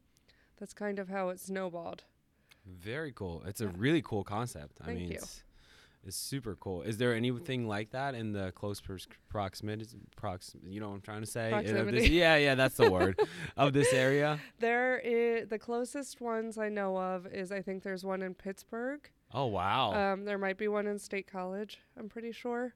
that's 0.58 0.72
kind 0.74 0.98
of 0.98 1.08
how 1.08 1.28
it 1.30 1.40
snowballed. 1.40 2.04
Very 2.66 3.12
cool. 3.12 3.42
It's 3.46 3.60
a 3.60 3.68
really 3.68 4.02
cool 4.02 4.24
concept. 4.24 4.78
I 4.82 4.86
Thank 4.86 4.98
mean, 4.98 5.08
you. 5.10 5.14
it's 5.16 5.42
it's 6.04 6.16
super 6.16 6.54
cool. 6.56 6.82
Is 6.82 6.98
there 6.98 7.14
anything 7.14 7.66
like 7.66 7.90
that 7.90 8.14
in 8.14 8.32
the 8.32 8.52
close 8.52 8.80
pers- 8.80 9.08
proximity? 9.28 9.86
Prox, 10.16 10.54
you 10.64 10.78
know 10.80 10.88
what 10.88 10.94
I'm 10.94 11.00
trying 11.00 11.20
to 11.22 11.26
say? 11.26 11.50
This- 11.90 12.08
yeah, 12.08 12.36
yeah, 12.36 12.54
that's 12.54 12.76
the 12.76 12.88
word 12.90 13.18
of 13.56 13.72
this 13.72 13.92
area. 13.92 14.38
There 14.60 14.98
is 14.98 15.48
the 15.48 15.58
closest 15.58 16.20
ones 16.20 16.58
I 16.58 16.68
know 16.68 16.96
of 16.96 17.26
is 17.26 17.50
I 17.50 17.60
think 17.60 17.82
there's 17.82 18.04
one 18.04 18.22
in 18.22 18.34
Pittsburgh. 18.34 19.08
Oh 19.34 19.46
wow. 19.46 19.92
Um, 20.12 20.24
there 20.24 20.38
might 20.38 20.58
be 20.58 20.68
one 20.68 20.86
in 20.86 20.98
State 21.00 21.26
College. 21.26 21.78
I'm 21.98 22.08
pretty 22.08 22.30
sure. 22.32 22.74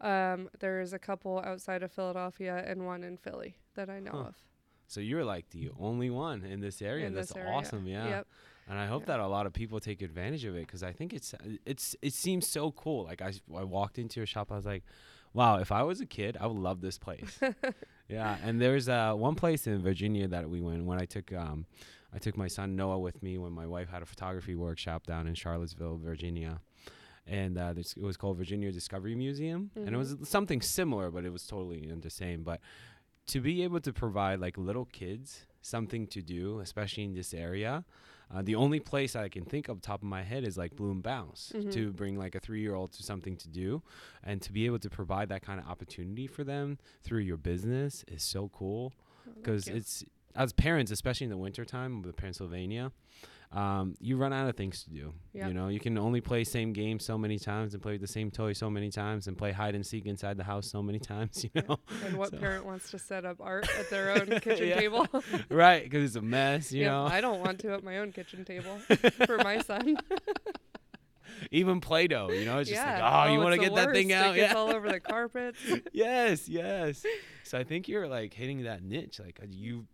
Um, 0.00 0.50
there 0.58 0.80
is 0.80 0.92
a 0.92 0.98
couple 0.98 1.40
outside 1.44 1.82
of 1.84 1.92
Philadelphia 1.92 2.64
and 2.66 2.84
one 2.84 3.04
in 3.04 3.16
Philly 3.16 3.56
that 3.76 3.88
I 3.88 4.00
know 4.00 4.10
Huh. 4.12 4.18
of. 4.28 4.34
So 4.86 5.00
you're 5.00 5.24
like 5.24 5.50
the 5.50 5.70
only 5.78 6.10
one 6.10 6.44
in 6.44 6.60
this 6.60 6.80
area. 6.82 7.06
in 7.06 7.14
That's 7.14 7.28
this 7.28 7.36
area. 7.36 7.52
awesome. 7.52 7.86
Yeah. 7.86 8.08
Yep. 8.08 8.26
And 8.68 8.78
I 8.78 8.86
hope 8.86 9.02
Yeah. 9.02 9.06
that 9.16 9.20
a 9.20 9.26
lot 9.28 9.46
of 9.46 9.52
people 9.52 9.78
take 9.80 10.00
advantage 10.02 10.44
of 10.44 10.54
it 10.56 10.66
because 10.66 10.82
I 10.82 10.92
think 10.92 11.12
it's 11.12 11.34
it's 11.66 11.94
it 12.00 12.12
seems 12.14 12.46
so 12.46 12.70
cool. 12.72 13.04
Like 13.04 13.20
I, 13.22 13.32
I 13.54 13.64
walked 13.64 13.98
into 13.98 14.20
your 14.20 14.26
shop, 14.26 14.50
I 14.50 14.56
was 14.56 14.64
like, 14.66 14.84
wow, 15.34 15.58
if 15.58 15.70
I 15.72 15.82
was 15.82 16.00
a 16.00 16.06
kid, 16.06 16.36
I 16.40 16.46
would 16.46 16.56
love 16.56 16.80
this 16.80 16.96
place. 16.98 17.38
yeah, 18.08 18.36
and 18.42 18.60
there's 18.60 18.88
uh, 18.88 19.12
one 19.14 19.34
place 19.34 19.66
in 19.66 19.82
Virginia 19.82 20.28
that 20.28 20.48
we 20.48 20.60
went 20.60 20.84
when 20.84 20.98
I 21.00 21.04
took 21.04 21.32
um, 21.32 21.66
I 22.14 22.18
took 22.18 22.36
my 22.36 22.48
son 22.48 22.76
Noah 22.76 22.98
with 23.00 23.22
me 23.22 23.36
when 23.38 23.52
my 23.52 23.66
wife 23.66 23.88
had 23.90 24.00
a 24.02 24.06
photography 24.06 24.54
workshop 24.54 25.04
down 25.06 25.26
in 25.26 25.34
Charlottesville, 25.34 25.96
Virginia. 25.98 26.60
And 27.26 27.56
uh, 27.56 27.72
this, 27.72 27.94
it 27.94 28.02
was 28.02 28.18
called 28.18 28.36
Virginia 28.36 28.70
Discovery 28.70 29.14
Museum, 29.14 29.70
and 29.74 29.94
it 29.94 29.96
was 29.96 30.14
something 30.24 30.60
similar, 30.60 31.10
but 31.10 31.24
it 31.24 31.32
was 31.32 31.46
totally 31.46 31.90
the 31.98 32.10
same. 32.10 32.42
But 32.42 32.60
to 33.26 33.40
be 33.40 33.62
able 33.62 33.80
to 33.80 33.92
provide 33.92 34.40
like 34.40 34.58
little 34.58 34.84
kids 34.86 35.46
something 35.62 36.06
to 36.08 36.20
do, 36.22 36.60
especially 36.60 37.04
in 37.04 37.14
this 37.14 37.32
area, 37.32 37.84
uh, 38.34 38.42
the 38.42 38.54
only 38.54 38.80
place 38.80 39.16
I 39.16 39.28
can 39.28 39.44
think 39.44 39.68
of 39.68 39.80
top 39.80 40.02
of 40.02 40.08
my 40.08 40.22
head 40.22 40.44
is 40.44 40.56
like 40.58 40.76
Bloom 40.76 41.00
Bounce 41.00 41.52
Mhm. 41.54 41.72
to 41.72 41.92
bring 41.92 42.18
like 42.18 42.34
a 42.34 42.40
three 42.40 42.60
year 42.60 42.74
old 42.74 42.92
to 42.92 43.02
something 43.02 43.36
to 43.38 43.48
do, 43.48 43.82
and 44.22 44.42
to 44.42 44.52
be 44.52 44.66
able 44.66 44.78
to 44.80 44.90
provide 44.90 45.28
that 45.30 45.42
kind 45.42 45.58
of 45.60 45.66
opportunity 45.66 46.26
for 46.26 46.44
them 46.44 46.78
through 47.02 47.20
your 47.20 47.36
business 47.38 48.04
is 48.08 48.22
so 48.22 48.48
cool 48.50 48.92
Oh, 49.26 49.32
because 49.36 49.68
you. 49.68 49.76
it's 49.76 50.04
as 50.34 50.52
parents, 50.52 50.90
especially 50.90 51.24
in 51.24 51.30
the 51.30 51.36
wintertime 51.38 52.02
with 52.02 52.16
Pennsylvania. 52.16 52.92
Um, 53.54 53.94
you 54.00 54.16
run 54.16 54.32
out 54.32 54.48
of 54.48 54.56
things 54.56 54.82
to 54.82 54.90
do. 54.90 55.14
Yep. 55.32 55.46
You 55.48 55.54
know, 55.54 55.68
you 55.68 55.78
can 55.78 55.96
only 55.96 56.20
play 56.20 56.42
same 56.42 56.72
game 56.72 56.98
so 56.98 57.16
many 57.16 57.38
times 57.38 57.72
and 57.72 57.80
play 57.80 57.92
with 57.92 58.00
the 58.00 58.06
same 58.08 58.32
toy 58.32 58.52
so 58.52 58.68
many 58.68 58.90
times 58.90 59.28
and 59.28 59.38
play 59.38 59.52
hide 59.52 59.76
and 59.76 59.86
seek 59.86 60.06
inside 60.06 60.36
the 60.36 60.42
house 60.44 60.68
so 60.68 60.82
many 60.82 60.98
times. 61.12 61.44
You 61.44 61.62
know, 61.68 61.78
and 62.04 62.16
what 62.18 62.30
so- 62.30 62.38
parent 62.38 62.66
wants 62.66 62.90
to 62.90 62.98
set 62.98 63.24
up 63.24 63.36
art 63.40 63.68
at 63.78 63.88
their 63.90 64.10
own 64.10 64.26
kitchen 64.40 64.76
table? 64.76 65.06
right? 65.50 65.84
Because 65.84 66.02
it's 66.04 66.16
a 66.16 66.20
mess. 66.22 66.72
You 66.72 66.82
Yep, 66.82 66.90
know, 66.90 67.04
I 67.06 67.20
don't 67.20 67.40
want 67.40 67.60
to 67.60 67.72
at 67.74 67.84
my 67.84 67.98
own 67.98 68.10
kitchen 68.10 68.44
table 68.44 68.76
for 69.26 69.38
my 69.38 69.58
son. 69.60 69.98
even 71.50 71.80
Play-Doh. 71.80 72.30
You 72.30 72.44
know, 72.46 72.58
it's 72.58 72.70
just 72.70 72.82
yeah. 72.82 73.00
like, 73.04 73.28
oh, 73.28 73.32
you 73.32 73.38
want 73.40 73.54
to 73.54 73.60
get 73.60 73.74
that 73.74 73.92
thing 73.92 74.12
out? 74.12 74.36
It 74.36 74.40
Yeah. 74.40 74.54
all 74.54 74.70
over 74.70 74.88
the 74.90 75.00
carpets. 75.00 75.58
yes, 75.92 76.48
yes. 76.48 77.04
So 77.44 77.58
I 77.58 77.64
think 77.64 77.88
you're 77.88 78.08
like 78.08 78.32
hitting 78.34 78.64
that 78.64 78.82
niche. 78.82 79.20
Like 79.20 79.38
uh, 79.42 79.46
you, 79.48 79.86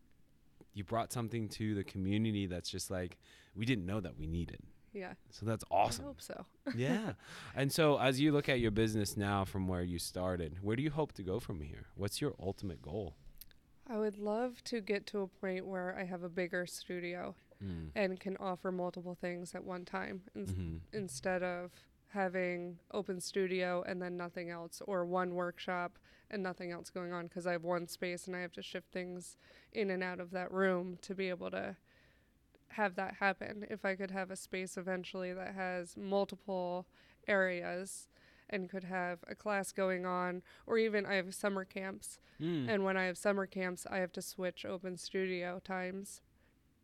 you 0.74 0.84
brought 0.84 1.12
something 1.12 1.48
to 1.50 1.74
the 1.74 1.84
community 1.84 2.46
that's 2.46 2.70
just 2.70 2.90
like 2.90 3.18
we 3.54 3.64
didn't 3.64 3.86
know 3.86 4.00
that 4.00 4.16
we 4.18 4.26
needed. 4.26 4.60
Yeah. 4.92 5.12
So 5.30 5.46
that's 5.46 5.64
awesome. 5.70 6.04
I 6.04 6.08
hope 6.08 6.20
so. 6.20 6.46
yeah. 6.76 7.12
And 7.54 7.70
so 7.72 7.98
as 7.98 8.20
you 8.20 8.32
look 8.32 8.48
at 8.48 8.58
your 8.60 8.70
business 8.72 9.16
now 9.16 9.44
from 9.44 9.68
where 9.68 9.82
you 9.82 9.98
started, 9.98 10.58
where 10.62 10.74
do 10.76 10.82
you 10.82 10.90
hope 10.90 11.12
to 11.12 11.22
go 11.22 11.38
from 11.40 11.60
here? 11.60 11.86
What's 11.96 12.20
your 12.20 12.34
ultimate 12.40 12.82
goal? 12.82 13.14
I 13.88 13.98
would 13.98 14.18
love 14.18 14.62
to 14.64 14.80
get 14.80 15.06
to 15.08 15.20
a 15.20 15.26
point 15.26 15.66
where 15.66 15.96
I 15.98 16.04
have 16.04 16.22
a 16.22 16.28
bigger 16.28 16.66
studio 16.66 17.34
Mm. 17.62 17.90
and 17.94 18.18
can 18.18 18.38
offer 18.38 18.72
multiple 18.72 19.14
things 19.20 19.54
at 19.54 19.62
one 19.64 19.84
time 19.84 20.22
ins- 20.34 20.52
hmm 20.52 20.76
instead 20.94 21.42
of 21.42 21.70
having 22.12 22.78
open 22.92 23.20
studio 23.20 23.82
and 23.86 24.00
then 24.02 24.16
nothing 24.16 24.50
else 24.50 24.82
or 24.86 25.04
one 25.04 25.34
workshop 25.34 25.98
and 26.30 26.42
nothing 26.42 26.70
else 26.70 26.90
going 26.90 27.12
on 27.12 27.26
because 27.26 27.46
I 27.46 27.52
have 27.52 27.64
one 27.64 27.86
space 27.88 28.26
and 28.26 28.36
I 28.36 28.40
have 28.40 28.52
to 28.52 28.62
shift 28.62 28.92
things 28.92 29.36
in 29.72 29.90
and 29.90 30.02
out 30.02 30.20
of 30.20 30.30
that 30.32 30.52
room 30.52 30.98
to 31.02 31.14
be 31.14 31.28
able 31.28 31.50
to 31.50 31.76
have 32.68 32.94
that 32.96 33.14
happen. 33.20 33.66
If 33.68 33.84
I 33.84 33.94
could 33.96 34.10
have 34.12 34.30
a 34.30 34.36
space 34.36 34.76
eventually 34.76 35.32
that 35.32 35.54
has 35.54 35.96
multiple 35.96 36.86
areas 37.26 38.08
and 38.48 38.68
could 38.68 38.84
have 38.84 39.20
a 39.28 39.34
class 39.34 39.70
going 39.72 40.04
on 40.06 40.42
or 40.66 40.78
even 40.78 41.06
I 41.06 41.14
have 41.14 41.34
summer 41.34 41.64
camps 41.64 42.18
Mm. 42.40 42.70
and 42.70 42.84
when 42.84 42.96
I 42.96 43.04
have 43.04 43.18
summer 43.18 43.44
camps, 43.44 43.86
I 43.90 43.98
have 43.98 44.12
to 44.12 44.22
switch 44.22 44.64
open 44.64 44.96
studio 44.96 45.60
times 45.62 46.22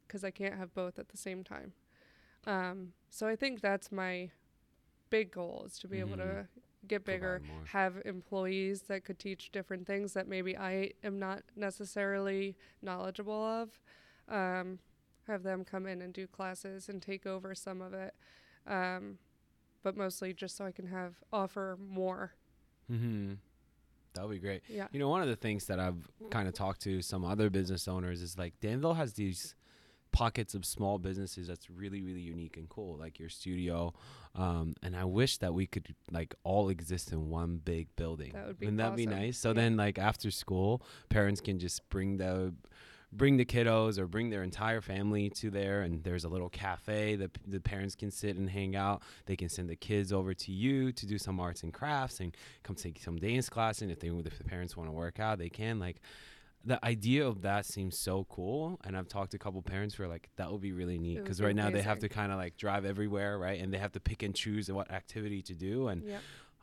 because 0.07 0.23
I 0.23 0.31
can't 0.31 0.55
have 0.57 0.75
both 0.75 0.99
at 0.99 1.09
the 1.09 1.17
same 1.17 1.43
time. 1.43 1.73
Um, 2.47 2.93
so 3.09 3.27
I 3.27 3.37
think 3.37 3.63
that's 3.63 3.91
my 3.91 4.31
big 5.11 5.31
goal 5.31 5.65
is 5.67 5.79
to 5.81 5.89
be 5.89 6.01
able 6.01 6.17
to 6.17 6.23
Mhm. 6.23 6.49
get 6.89 7.05
bigger, 7.05 7.43
have 7.67 8.01
employees 8.05 8.83
that 8.83 9.05
could 9.05 9.19
teach 9.19 9.51
different 9.51 9.87
things 9.87 10.13
that 10.13 10.29
maybe 10.29 10.57
I 10.57 10.93
am 11.03 11.19
not 11.19 11.43
necessarily 11.57 12.57
knowledgeable 12.83 13.45
of. 13.45 13.81
Um, 14.29 14.79
have 15.27 15.43
them 15.43 15.65
come 15.65 15.87
in 15.87 16.01
and 16.03 16.13
do 16.15 16.27
classes 16.29 16.89
and 16.89 17.03
take 17.03 17.27
over 17.27 17.55
some 17.55 17.81
of 17.83 17.93
it. 17.93 18.15
Um, 18.67 19.19
but 19.83 19.97
mostly 19.97 20.33
just 20.33 20.57
so 20.57 20.65
I 20.65 20.73
can 20.73 20.87
have 20.87 21.15
offer 21.33 21.77
more. 21.81 22.35
hmm 22.89 23.35
That 24.15 24.27
would 24.27 24.35
be 24.35 24.39
great. 24.39 24.63
Yeah. 24.69 24.89
You 24.93 24.99
know, 24.99 25.09
one 25.09 25.21
of 25.23 25.29
the 25.29 25.37
things 25.37 25.67
that 25.67 25.79
I've 25.81 26.09
kind 26.31 26.49
of 26.49 26.55
talked 26.55 26.81
to 26.83 27.03
some 27.03 27.25
other 27.25 27.51
business 27.51 27.87
owners 27.89 28.23
is 28.23 28.39
like 28.39 28.59
Danville 28.61 28.95
has 28.95 29.13
these 29.15 29.55
pockets 30.17 30.55
of 30.55 30.65
small 30.65 30.99
businesses 30.99 31.47
that's 31.47 31.69
really, 31.69 32.01
really 32.01 32.23
unique 32.23 32.57
and 32.57 32.71
cool, 32.71 32.97
like 32.97 33.19
your 33.19 33.29
studio. 33.29 33.93
Um, 34.35 34.75
and 34.83 34.97
I 34.97 35.05
wish 35.05 35.37
that 35.39 35.53
we 35.53 35.67
could 35.67 35.95
like 36.11 36.35
all 36.43 36.71
exist 36.71 37.13
in 37.13 37.29
one 37.29 37.61
big 37.63 37.95
building. 37.97 38.33
That 38.33 38.47
would 38.47 38.59
be 38.59 38.65
Wouldn't 38.65 38.79
that 38.79 38.97
be 38.97 39.05
nice? 39.05 39.37
So 39.37 39.51
Yeah. 39.51 39.55
then, 39.61 39.77
like 39.77 39.99
after 39.99 40.31
school, 40.31 40.81
parents 41.11 41.43
can 41.43 41.59
just 41.59 41.87
bring 41.91 42.17
the 42.17 42.55
bring 43.13 43.37
the 43.37 43.45
kiddos 43.45 43.99
or 43.99 44.07
bring 44.07 44.31
their 44.31 44.43
entire 44.43 44.81
family 44.81 45.31
to 45.31 45.49
there 45.49 45.83
and 45.83 46.03
there's 46.03 46.25
a 46.25 46.29
little 46.29 46.49
cafe 46.49 47.15
that 47.15 47.33
p- 47.33 47.41
the 47.47 47.61
parents 47.61 47.95
can 47.95 48.11
sit 48.11 48.37
and 48.37 48.51
hang 48.51 48.75
out 48.75 49.01
they 49.27 49.37
can 49.37 49.49
send 49.49 49.71
the 49.71 49.77
kids 49.77 50.13
over 50.13 50.35
to 50.35 50.51
you 50.51 50.91
to 50.93 51.07
do 51.07 51.17
some 51.17 51.39
arts 51.39 51.63
and 51.63 51.73
crafts 51.73 52.19
and 52.19 52.37
come 52.65 52.75
take 52.75 53.01
some 53.01 53.17
dance 53.17 53.49
class 53.49 53.81
and 53.81 53.93
if 53.93 54.01
they 54.01 54.09
if 54.09 54.37
the 54.39 54.45
parents 54.45 54.77
want 54.77 54.89
to 54.89 54.93
work 54.93 55.21
out 55.21 55.39
they 55.39 55.49
can 55.49 55.79
like 55.79 56.01
the 56.67 56.85
idea 56.85 57.27
of 57.27 57.43
that 57.43 57.65
seems 57.65 57.99
so 57.99 58.27
cool 58.29 58.79
and 58.85 58.97
i've 58.97 59.09
talked 59.09 59.31
to 59.31 59.37
a 59.37 59.39
couple 59.39 59.63
parents 59.63 59.95
who 59.95 60.03
are 60.03 60.09
like 60.09 60.29
that 60.37 60.51
would 60.51 60.61
be 60.61 60.73
really 60.73 60.99
neat 60.99 61.19
because 61.23 61.39
be 61.39 61.47
right 61.47 61.57
now 61.57 61.71
they 61.71 61.81
have 61.81 62.01
to 62.01 62.09
kind 62.09 62.33
of 62.33 62.39
like 62.39 62.57
drive 62.57 62.85
everywhere 62.85 63.39
right 63.39 63.61
and 63.63 63.73
they 63.73 63.79
have 63.79 63.93
to 63.93 64.01
pick 64.01 64.23
and 64.23 64.35
choose 64.35 64.71
what 64.71 64.91
activity 64.91 65.41
to 65.43 65.55
do 65.55 65.89
and. 65.89 66.03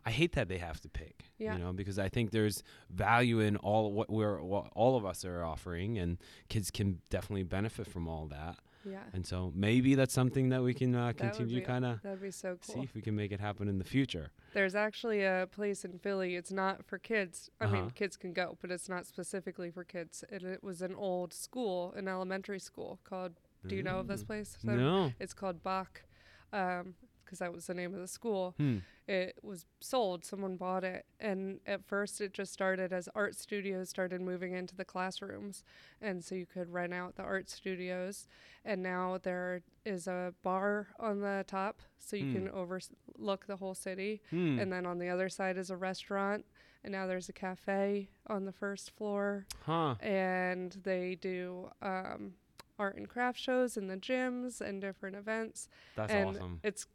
I 0.05 0.11
hate 0.11 0.33
that 0.33 0.49
they 0.49 0.57
have 0.57 0.81
to 0.81 0.89
pick. 0.89 1.31
Yeah. 1.37 1.53
You 1.53 1.63
know, 1.63 1.71
because 1.71 1.97
I 1.97 2.09
think 2.09 2.31
there's 2.31 2.61
value 2.89 3.39
in 3.39 3.55
all 3.55 3.93
what 3.93 4.09
we're 4.09 4.41
what 4.41 4.69
all 4.75 4.97
of 4.97 5.05
us 5.05 5.23
are 5.23 5.43
offering, 5.43 5.97
and 5.97 6.17
kids 6.49 6.71
can 6.71 6.99
definitely 7.09 7.43
benefit 7.43 7.87
from 7.87 8.09
all 8.09 8.27
that. 8.27 8.57
Yeah. 8.85 8.99
And 9.13 9.25
so 9.25 9.51
maybe 9.55 9.95
that's 9.95 10.13
something 10.13 10.49
that 10.49 10.61
we 10.61 10.73
can 10.73 10.93
uh, 10.95 11.13
continue 11.15 11.61
kind 11.63 11.85
of 11.85 12.01
That'd 12.01 12.21
be 12.21 12.31
so 12.31 12.57
cool. 12.65 12.75
see 12.75 12.81
if 12.81 12.93
we 12.93 13.01
can 13.01 13.15
make 13.15 13.31
it 13.31 13.39
happen 13.39 13.67
in 13.67 13.77
the 13.77 13.83
future. 13.85 14.31
There's 14.53 14.75
actually 14.75 15.23
a 15.23 15.47
place 15.51 15.85
in 15.85 15.99
Philly. 15.99 16.35
It's 16.35 16.51
not 16.51 16.85
for 16.85 16.97
kids. 16.97 17.49
I 17.61 17.65
Uh-huh. 17.65 17.73
mean, 17.75 17.89
kids 17.91 18.17
can 18.17 18.33
go, 18.33 18.57
but 18.61 18.71
it's 18.71 18.89
not 18.89 19.05
specifically 19.05 19.71
for 19.71 19.83
kids. 19.83 20.23
It, 20.29 20.43
it 20.43 20.63
was 20.63 20.81
an 20.81 20.95
old 20.95 21.33
school, 21.33 21.93
an 21.95 22.07
elementary 22.07 22.59
school 22.59 22.99
called. 23.03 23.33
Do 23.65 23.75
you 23.77 23.83
know 23.83 23.99
of 23.99 24.07
this 24.07 24.23
Mm. 24.23 24.27
place? 24.27 24.57
So 24.59 24.75
No. 24.75 25.13
It's 25.19 25.33
called 25.33 25.63
Bok, 25.63 26.03
because 26.51 26.85
because 27.33 27.39
that 27.39 27.53
was 27.53 27.65
the 27.65 27.73
name 27.73 27.95
of 27.95 27.99
the 27.99 28.07
school. 28.07 28.53
Hmm. 28.57 28.77
It 29.07 29.39
was 29.41 29.65
sold. 29.79 30.23
Someone 30.23 30.55
bought 30.55 30.83
it, 30.83 31.05
and 31.19 31.59
at 31.65 31.83
first 31.83 32.21
it 32.21 32.31
just 32.31 32.53
started 32.53 32.93
as 32.93 33.09
art 33.15 33.35
studios 33.35 33.89
started 33.89 34.21
moving 34.21 34.53
into 34.53 34.75
the 34.75 34.85
classrooms, 34.85 35.63
and 35.99 36.23
so 36.23 36.35
you 36.35 36.45
could 36.45 36.71
rent 36.71 36.93
out 36.93 37.15
the 37.15 37.23
art 37.23 37.49
studios. 37.49 38.27
And 38.63 38.83
now 38.83 39.17
there 39.21 39.61
is 39.83 40.07
a 40.07 40.33
bar 40.43 40.89
on 40.99 41.21
the 41.21 41.43
top, 41.47 41.81
so 41.97 42.15
you 42.15 42.25
Hmm. 42.27 42.33
can 42.33 42.49
overlook 42.49 43.47
the 43.47 43.57
whole 43.57 43.73
city. 43.75 44.21
Hmm. 44.29 44.59
And 44.59 44.71
then 44.71 44.85
on 44.85 44.99
the 44.99 45.09
other 45.09 45.27
side 45.27 45.57
is 45.57 45.71
a 45.71 45.75
restaurant, 45.77 46.45
and 46.83 46.91
now 46.91 47.07
there's 47.07 47.29
a 47.29 47.33
cafe 47.33 48.09
on 48.27 48.45
the 48.45 48.51
first 48.51 48.91
floor 48.91 49.45
huh. 49.65 49.95
and 50.01 50.73
they 50.83 51.15
do 51.15 51.69
um, 51.81 52.33
art 52.77 52.97
and 52.97 53.07
craft 53.07 53.39
shows 53.39 53.77
in 53.77 53.87
the 53.87 53.95
gyms 53.95 54.59
and 54.59 54.81
different 54.81 55.15
events. 55.15 55.69
That's 55.95 56.11
and 56.11 56.29
awesome. 56.35 56.59
It's 56.61 56.85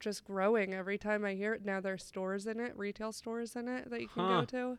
just 0.00 0.24
growing 0.24 0.74
every 0.74 0.98
time 0.98 1.24
I 1.24 1.34
hear 1.34 1.54
it. 1.54 1.64
Now 1.64 1.80
there's 1.80 2.04
stores 2.04 2.46
in 2.46 2.60
it, 2.60 2.76
retail 2.76 3.12
stores 3.12 3.56
in 3.56 3.68
it 3.68 3.90
that 3.90 4.00
you 4.00 4.08
can 4.08 4.24
Huh. 4.24 4.26
go 4.26 4.44
to. 4.46 4.78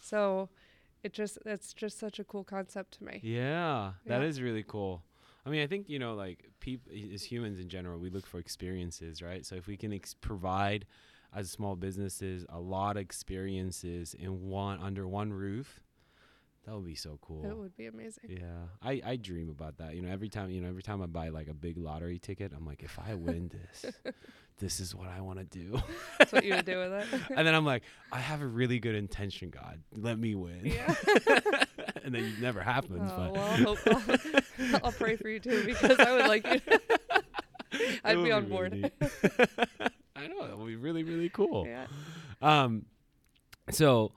So 0.00 0.48
it 1.02 1.12
just 1.12 1.38
it's 1.46 1.72
just 1.72 1.98
such 1.98 2.18
a 2.18 2.24
cool 2.24 2.44
concept 2.44 2.98
to 2.98 3.04
me. 3.04 3.22
Yeah, 3.22 3.92
that 4.06 4.22
Yeah. 4.22 4.26
is 4.26 4.40
really 4.40 4.62
cool. 4.62 5.02
I 5.44 5.50
mean, 5.50 5.62
I 5.62 5.66
think 5.66 5.88
you 5.88 5.98
know, 5.98 6.14
like 6.14 6.50
people 6.60 6.92
as 7.14 7.22
humans 7.24 7.58
in 7.58 7.68
general, 7.68 7.98
we 7.98 8.10
look 8.10 8.26
for 8.26 8.38
experiences, 8.38 9.22
right? 9.22 9.44
So 9.46 9.54
if 9.56 9.66
we 9.66 9.76
can 9.76 9.92
ex- 9.92 10.14
provide 10.14 10.86
as 11.34 11.50
small 11.50 11.76
businesses 11.76 12.44
a 12.48 12.58
lot 12.60 12.96
of 12.96 13.02
experiences 13.02 14.14
in 14.14 14.48
one 14.48 14.80
under 14.80 15.06
one 15.06 15.32
roof, 15.32 15.80
that 16.66 16.74
would 16.74 16.84
be 16.84 16.94
so 16.96 17.18
cool. 17.22 17.44
It 17.48 17.56
would 17.56 17.76
be 17.76 17.86
amazing. 17.86 18.38
Yeah, 18.40 18.66
I, 18.82 19.00
I 19.04 19.16
dream 19.16 19.48
about 19.50 19.78
that. 19.78 19.94
You 19.94 20.02
know, 20.02 20.10
every 20.10 20.28
time 20.28 20.50
you 20.50 20.60
know, 20.60 20.68
every 20.68 20.82
time 20.82 21.00
I 21.00 21.06
buy 21.06 21.28
like 21.28 21.48
a 21.48 21.54
big 21.54 21.76
lottery 21.76 22.18
ticket, 22.18 22.52
I'm 22.56 22.66
like, 22.66 22.82
if 22.82 22.98
I 22.98 23.14
win 23.14 23.48
this, 23.50 23.92
this 24.58 24.80
is 24.80 24.94
what 24.94 25.08
I 25.08 25.20
want 25.20 25.38
to 25.38 25.44
do. 25.44 25.80
That's 26.18 26.32
what 26.32 26.44
you 26.44 26.54
would 26.54 26.64
do 26.64 26.78
with 26.78 26.92
it. 26.92 27.06
and 27.36 27.46
then 27.46 27.54
I'm 27.54 27.64
like, 27.64 27.82
I 28.10 28.18
have 28.18 28.42
a 28.42 28.46
really 28.46 28.78
good 28.78 28.94
intention, 28.94 29.50
God, 29.50 29.80
let 29.92 30.18
me 30.18 30.34
win. 30.34 30.60
yeah. 30.64 30.94
and 32.04 32.14
then 32.14 32.24
it 32.24 32.40
never 32.40 32.60
happens. 32.60 33.10
Oh, 33.12 33.16
but 33.16 33.32
well, 33.32 33.76
I'll, 33.86 33.94
I'll, 33.94 34.80
I'll 34.84 34.92
pray 34.92 35.16
for 35.16 35.28
you 35.28 35.40
too 35.40 35.64
because 35.64 35.98
I 35.98 36.12
would 36.12 36.26
like 36.26 36.46
you. 36.46 36.60
It 37.72 38.00
I'd 38.04 38.22
be 38.22 38.32
on 38.32 38.48
board. 38.48 38.72
neat. 38.72 38.92
I 40.14 40.28
know 40.28 40.46
that 40.46 40.56
would 40.56 40.66
be 40.68 40.76
really 40.76 41.02
really 41.02 41.28
cool. 41.28 41.66
yeah. 41.66 41.86
Um, 42.40 42.86
so 43.70 44.12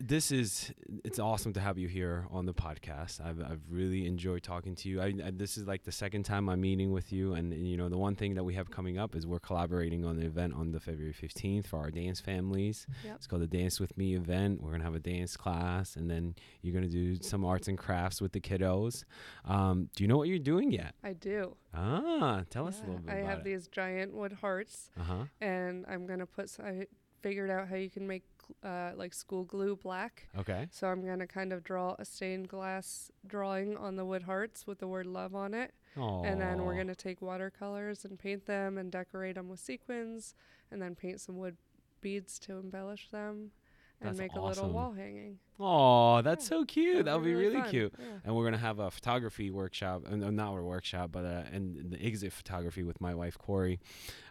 this 0.00 0.30
is 0.30 0.72
it's 1.04 1.18
awesome 1.18 1.52
to 1.52 1.60
have 1.60 1.76
you 1.76 1.88
here 1.88 2.26
on 2.30 2.46
the 2.46 2.54
podcast. 2.54 3.20
I've 3.20 3.40
I've 3.40 3.62
really 3.68 4.06
enjoyed 4.06 4.44
talking 4.44 4.76
to 4.76 4.88
you. 4.88 5.00
I, 5.00 5.06
I 5.24 5.30
this 5.32 5.58
is 5.58 5.66
like 5.66 5.82
the 5.82 5.90
second 5.90 6.22
time 6.22 6.48
I'm 6.48 6.60
meeting 6.60 6.92
with 6.92 7.12
you, 7.12 7.34
and, 7.34 7.52
you 7.52 7.76
know 7.76 7.88
the 7.88 7.98
one 7.98 8.14
thing 8.14 8.34
that 8.34 8.44
we 8.44 8.54
have 8.54 8.70
coming 8.70 8.96
up 8.96 9.16
is 9.16 9.26
we're 9.26 9.40
collaborating 9.40 10.04
on 10.04 10.16
the 10.16 10.24
event 10.24 10.54
on 10.54 10.70
the 10.70 10.78
February 10.78 11.12
15th 11.12 11.66
for 11.66 11.78
our 11.80 11.90
dance 11.90 12.20
families. 12.20 12.86
Yep. 13.04 13.16
It's 13.16 13.26
called 13.26 13.42
the 13.42 13.48
Dance 13.48 13.80
with 13.80 13.96
Me 13.98 14.14
event. 14.14 14.62
We're 14.62 14.70
gonna 14.70 14.84
have 14.84 14.94
a 14.94 15.00
dance 15.00 15.36
class, 15.36 15.96
and 15.96 16.08
then 16.08 16.36
you're 16.62 16.74
gonna 16.74 16.86
do 16.86 17.16
some 17.20 17.44
arts 17.44 17.66
and 17.66 17.76
crafts 17.76 18.20
with 18.20 18.30
the 18.32 18.40
kiddos. 18.40 19.02
Um, 19.46 19.88
do 19.96 20.04
you 20.04 20.08
know 20.08 20.16
what 20.16 20.28
you're 20.28 20.38
doing 20.38 20.70
yet? 20.70 20.94
I 21.02 21.12
do. 21.14 21.56
Ah, 21.74 22.44
tell 22.50 22.68
us 22.68 22.78
a 22.82 22.86
little 22.86 23.00
bit 23.00 23.12
I 23.14 23.18
have 23.22 23.38
it. 23.38 23.44
these 23.44 23.66
giant 23.66 24.14
wood 24.14 24.32
hearts 24.40 24.90
Uh 24.98 25.02
huh. 25.02 25.24
and 25.40 25.84
I'm 25.88 26.06
gonna 26.06 26.26
put. 26.26 26.50
I 26.62 26.86
figured 27.20 27.50
out 27.50 27.66
how 27.68 27.74
you 27.74 27.90
can 27.90 28.06
make 28.06 28.22
uh, 28.62 28.92
like 28.96 29.12
school 29.14 29.44
glue 29.44 29.76
black. 29.76 30.28
Okay. 30.38 30.66
So 30.70 30.86
I'm 30.88 31.04
gonna 31.06 31.26
kind 31.26 31.52
of 31.52 31.62
draw 31.64 31.94
a 31.98 32.04
stained 32.04 32.48
glass 32.48 33.10
drawing 33.26 33.76
on 33.76 33.96
the 33.96 34.04
wood 34.04 34.22
hearts 34.22 34.66
with 34.66 34.78
the 34.78 34.88
word 34.88 35.06
love 35.06 35.34
on 35.34 35.54
it, 35.54 35.72
Oh. 35.96 36.22
and 36.24 36.40
then 36.40 36.64
we're 36.64 36.76
gonna 36.76 36.94
take 36.94 37.20
watercolors 37.22 38.04
and 38.04 38.18
paint 38.18 38.46
them 38.46 38.78
and 38.78 38.90
decorate 38.92 39.34
them 39.36 39.48
with 39.48 39.60
sequins, 39.60 40.34
and 40.70 40.80
then 40.82 40.94
paint 40.94 41.20
some 41.20 41.36
wood 41.38 41.56
beads 42.00 42.38
to 42.40 42.52
embellish 42.58 43.08
them, 43.10 43.50
and 44.00 44.10
That's 44.10 44.18
make 44.18 44.32
a 44.34 44.40
little 44.40 44.70
wall 44.70 44.92
hanging. 44.92 45.38
Oh, 45.60 46.22
that's 46.22 46.44
Yeah, 46.44 46.58
so 46.58 46.64
cute. 46.64 47.04
That 47.06 47.16
would 47.16 47.24
be 47.24 47.34
really 47.34 47.60
fun. 47.60 47.70
cute. 47.70 47.94
Yeah. 47.98 48.04
And 48.24 48.36
we're 48.36 48.44
gonna 48.44 48.56
have 48.58 48.78
a 48.78 48.90
photography 48.92 49.50
workshop, 49.50 50.04
and 50.06 50.22
uh, 50.22 50.30
not 50.30 50.56
a 50.56 50.62
workshop, 50.62 51.10
but 51.10 51.24
uh, 51.24 51.42
and 51.52 51.90
the 51.90 52.00
exit 52.00 52.32
photography 52.32 52.84
with 52.84 53.00
my 53.00 53.12
wife 53.14 53.36
Corey. 53.38 53.80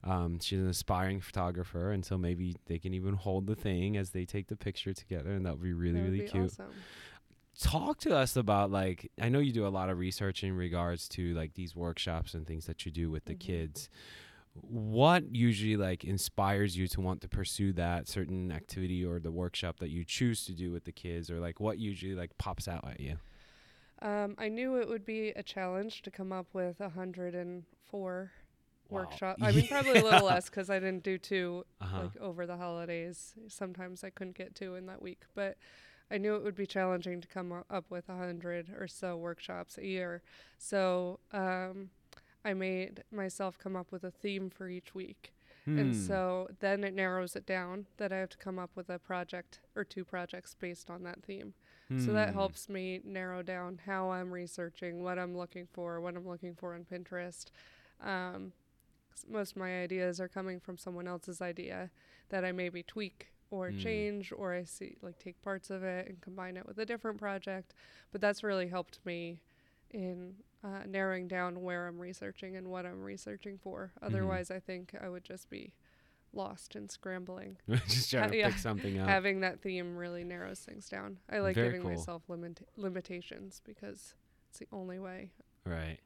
Um, 0.06 0.40
she's 0.40 0.60
an 0.60 0.70
aspiring 0.70 1.20
photographer, 1.20 1.92
and 1.92 2.06
so 2.06 2.18
maybe 2.18 2.56
they 2.68 2.80
can 2.80 2.94
even 2.94 3.16
hold 3.16 3.46
the 3.48 3.56
thing 3.56 3.98
as 3.98 4.12
they 4.12 4.24
take 4.24 4.48
the 4.48 4.56
picture 4.56 4.94
together, 4.94 5.32
and 5.32 5.46
that 5.46 5.54
would 5.56 5.64
be 5.64 5.74
really 5.74 6.00
would 6.00 6.06
really 6.12 6.22
be 6.22 6.28
cute. 6.30 6.46
Awesome. 6.52 6.72
Talk 7.60 8.00
to 8.02 8.16
us 8.16 8.36
about 8.38 8.70
like 8.70 9.12
I 9.20 9.30
know 9.30 9.40
you 9.40 9.52
do 9.52 9.66
a 9.66 9.70
lot 9.70 9.90
of 9.90 9.98
research 9.98 10.44
in 10.44 10.54
regards 10.56 11.10
to 11.10 11.34
like 11.34 11.56
these 11.56 11.76
workshops 11.76 12.36
and 12.36 12.46
things 12.46 12.68
that 12.68 12.86
you 12.86 12.92
do 12.92 13.10
with 13.10 13.26
the 13.26 13.34
Mhm. 13.34 13.40
kids. 13.40 13.90
What 14.62 15.36
usually 15.36 15.78
like 15.78 16.04
inspires 16.04 16.78
you 16.78 16.88
to 16.90 17.02
want 17.02 17.22
to 17.22 17.30
pursue 17.30 17.74
that 17.74 18.08
certain 18.08 18.52
activity 18.52 19.06
or 19.06 19.20
the 19.20 19.32
workshop 19.32 19.80
that 19.80 19.90
you 19.90 20.04
choose 20.06 20.46
to 20.46 20.54
do 20.54 20.72
with 20.72 20.86
the 20.86 20.92
kids, 20.92 21.30
or 21.30 21.40
like 21.40 21.60
what 21.60 21.80
usually 21.80 22.16
like 22.16 22.38
pops 22.38 22.68
out 22.68 22.88
at 22.88 23.00
you? 23.00 23.18
Um, 24.02 24.36
I 24.38 24.50
knew 24.50 24.76
it 24.78 24.88
would 24.88 25.06
be 25.06 25.30
a 25.30 25.44
challenge 25.44 26.02
to 26.04 26.12
come 26.12 26.32
up 26.32 26.48
with 26.54 26.80
a 26.80 26.90
hundred 26.90 27.34
and 27.36 27.64
four 27.84 28.32
Wow. 28.90 29.22
workshop. 29.22 29.38
I 29.42 29.52
mean, 29.52 29.68
probably 29.68 29.96
a 29.96 30.04
little 30.04 30.24
less 30.24 30.50
because 30.50 30.70
I 30.70 30.80
didn't 30.80 31.04
do 31.04 31.18
two 31.18 31.64
Uh-huh. 31.82 32.10
like 32.10 32.16
over 32.18 32.46
the 32.46 32.58
holidays. 32.58 33.34
Sometimes 33.48 34.04
I 34.04 34.10
couldn't 34.12 34.38
get 34.38 34.56
two 34.56 34.76
in 34.76 34.86
that 34.88 35.02
week, 35.02 35.24
but 35.34 35.58
I 36.12 36.18
knew 36.18 36.36
it 36.36 36.44
would 36.44 36.56
be 36.56 36.68
challenging 36.68 37.22
to 37.22 37.28
come 37.28 37.64
up 37.70 37.86
with 37.90 38.08
a 38.10 38.16
hundred 38.18 38.70
or 38.78 38.88
so 38.88 39.18
workshops 39.18 39.78
a 39.78 39.86
year. 39.86 40.22
So 40.60 41.20
um, 41.32 41.90
I 42.48 42.54
made 42.54 43.04
myself 43.12 43.58
come 43.60 43.76
up 43.76 43.92
with 43.92 44.04
a 44.04 44.12
theme 44.12 44.50
for 44.50 44.70
each 44.70 44.96
week. 44.96 45.34
And 45.76 45.94
Hmm. 45.94 45.94
so 45.96 46.50
then 46.60 46.84
it 46.84 46.94
narrows 46.96 47.36
it 47.36 47.46
down 47.46 47.88
that 47.98 48.12
I 48.12 48.18
have 48.18 48.30
to 48.30 48.38
come 48.38 48.58
up 48.60 48.72
with 48.76 48.90
a 48.90 49.00
project 49.00 49.60
or 49.76 49.84
two 49.84 50.06
projects 50.06 50.56
based 50.56 50.90
on 50.90 51.04
that 51.04 51.24
theme. 51.24 51.54
So 51.98 52.14
that 52.14 52.30
Hmm. 52.30 52.34
helps 52.34 52.70
me 52.70 53.02
narrow 53.04 53.44
down 53.44 53.82
how 53.86 54.12
I'm 54.12 54.32
researching, 54.32 55.04
what 55.04 55.20
I'm 55.20 55.38
looking 55.38 55.68
for, 55.74 56.02
what 56.02 56.16
I'm 56.16 56.28
looking 56.28 56.56
for 56.56 56.74
on 56.76 56.86
Pinterest. 56.86 57.46
Um, 58.02 58.54
most 59.30 59.52
of 59.52 59.58
my 59.58 59.82
ideas 59.84 60.20
are 60.20 60.28
coming 60.30 60.60
from 60.60 60.78
someone 60.78 61.08
else's 61.08 61.42
idea 61.42 61.90
that 62.30 62.46
I 62.46 62.52
maybe 62.52 62.84
tweak 62.84 63.28
or 63.52 63.72
Mm. 63.72 63.78
change, 63.78 64.32
or 64.32 64.54
I 64.54 64.64
see 64.64 64.98
like 65.02 65.18
take 65.20 65.42
parts 65.42 65.70
of 65.70 65.84
it 65.84 66.08
and 66.08 66.22
combine 66.22 66.58
it 66.58 66.68
with 66.68 66.78
a 66.80 66.86
different 66.86 67.18
project. 67.20 67.74
But 68.12 68.22
that's 68.22 68.44
really 68.44 68.68
helped 68.68 69.00
me 69.06 69.42
in 69.92 70.36
uh, 70.64 70.84
narrowing 70.88 71.28
down 71.28 71.62
where 71.62 71.88
I'm 71.88 72.00
researching 72.00 72.56
and 72.56 72.68
what 72.68 72.86
I'm 72.86 73.02
researching 73.04 73.58
for. 73.58 73.92
Mm-hmm. 73.98 74.06
Otherwise, 74.06 74.52
I 74.52 74.60
think 74.60 74.96
I 75.00 75.10
would 75.10 75.24
just 75.24 75.50
be 75.50 75.74
lost 76.34 76.76
and 76.76 76.92
scrambling. 76.92 77.58
just 77.88 78.12
trying 78.12 78.32
to 78.32 78.38
yeah. 78.38 78.50
pick 78.50 78.58
something 78.58 78.98
out. 78.98 79.08
Having 79.08 79.42
that 79.42 79.62
theme 79.62 79.96
really 79.96 80.24
narrows 80.24 80.60
things 80.60 80.90
down. 80.90 81.18
I 81.32 81.40
like 81.40 81.56
Very 81.56 81.70
giving 81.70 81.82
cool. 81.82 81.92
myself 81.92 82.24
limit- 82.28 82.68
limitations 82.76 83.62
because 83.66 84.14
it's 84.50 84.60
the 84.60 84.68
only 84.72 85.00
way. 85.00 85.32
right. 85.66 86.00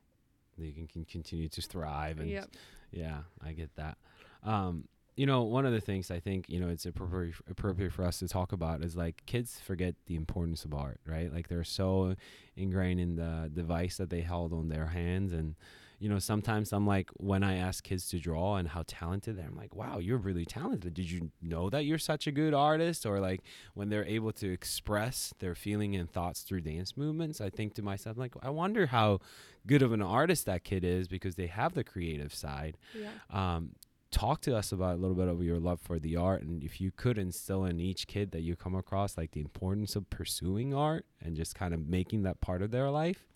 You 0.57 0.73
can, 0.73 0.85
can 0.85 1.05
continue 1.05 1.49
to 1.49 1.61
thrive 1.61 2.19
and 2.19 2.29
Yep. 2.29 2.49
Yeah, 2.91 3.19
I 3.43 3.53
get 3.53 3.73
that. 3.77 3.97
Um, 4.43 4.87
you 5.21 5.27
know, 5.27 5.43
one 5.43 5.67
of 5.67 5.71
the 5.71 5.79
things 5.79 6.09
I 6.09 6.19
think 6.19 6.45
you 6.47 6.59
know 6.59 6.67
it's 6.67 6.87
appropriate 6.87 7.35
appropriate 7.47 7.93
for 7.93 8.03
us 8.03 8.17
to 8.17 8.27
talk 8.27 8.53
about 8.53 8.83
is 8.83 8.95
like 8.95 9.21
kids 9.27 9.59
forget 9.63 9.93
the 10.07 10.15
importance 10.15 10.65
of 10.65 10.73
art, 10.73 10.99
right? 11.05 11.31
Like 11.31 11.47
they're 11.47 11.63
so 11.63 12.15
ingrained 12.55 12.99
in 12.99 13.17
the 13.17 13.47
device 13.53 13.97
that 13.97 14.09
they 14.09 14.21
held 14.21 14.51
on 14.51 14.69
their 14.69 14.87
hands, 14.87 15.31
and 15.31 15.53
you 15.99 16.09
know 16.09 16.17
sometimes 16.17 16.73
I'm 16.73 16.87
like 16.87 17.11
when 17.17 17.43
I 17.43 17.57
ask 17.57 17.83
kids 17.83 18.09
to 18.09 18.17
draw 18.17 18.55
and 18.55 18.69
how 18.69 18.83
talented 18.87 19.37
they're, 19.37 19.45
I'm 19.45 19.55
like, 19.55 19.75
wow, 19.75 19.99
you're 19.99 20.17
really 20.17 20.43
talented. 20.43 20.95
Did 20.95 21.11
you 21.11 21.29
know 21.39 21.69
that 21.69 21.85
you're 21.85 21.99
such 21.99 22.25
a 22.25 22.31
good 22.31 22.55
artist? 22.55 23.05
Or 23.05 23.19
like 23.19 23.41
when 23.75 23.89
they're 23.89 24.05
able 24.05 24.31
to 24.31 24.51
express 24.51 25.35
their 25.37 25.53
feeling 25.53 25.95
and 25.95 26.11
thoughts 26.11 26.41
through 26.41 26.61
dance 26.61 26.97
movements, 26.97 27.39
I 27.39 27.51
think 27.51 27.75
to 27.75 27.83
myself 27.83 28.17
like, 28.17 28.33
I 28.41 28.49
wonder 28.49 28.87
how 28.87 29.19
good 29.67 29.83
of 29.83 29.91
an 29.91 30.01
artist 30.01 30.47
that 30.47 30.63
kid 30.63 30.83
is 30.83 31.07
because 31.07 31.35
they 31.35 31.45
have 31.45 31.75
the 31.75 31.83
creative 31.83 32.33
side. 32.33 32.79
Yeah. 32.95 33.09
Um, 33.29 33.75
talk 34.11 34.41
to 34.41 34.55
us 34.55 34.71
about 34.71 34.95
a 34.95 34.97
little 34.97 35.15
bit 35.15 35.27
of 35.27 35.41
your 35.41 35.59
love 35.59 35.79
for 35.81 35.97
the 35.99 36.15
art, 36.17 36.43
and 36.43 36.63
if 36.63 36.79
you 36.81 36.91
could 36.91 37.17
instill 37.17 37.65
in 37.65 37.79
each 37.79 38.07
kid 38.07 38.31
that 38.31 38.41
you 38.41 38.55
come 38.55 38.75
across, 38.75 39.17
like 39.17 39.31
the 39.31 39.39
importance 39.39 39.95
of 39.95 40.09
pursuing 40.09 40.73
art 40.73 41.05
and 41.21 41.35
just 41.35 41.55
kind 41.55 41.73
of 41.73 41.87
making 41.87 42.23
that 42.23 42.41
part 42.41 42.61
of 42.61 42.71
their 42.71 42.89
life, 42.89 43.27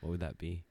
what 0.00 0.10
would 0.10 0.20
that 0.20 0.38
be? 0.38 0.64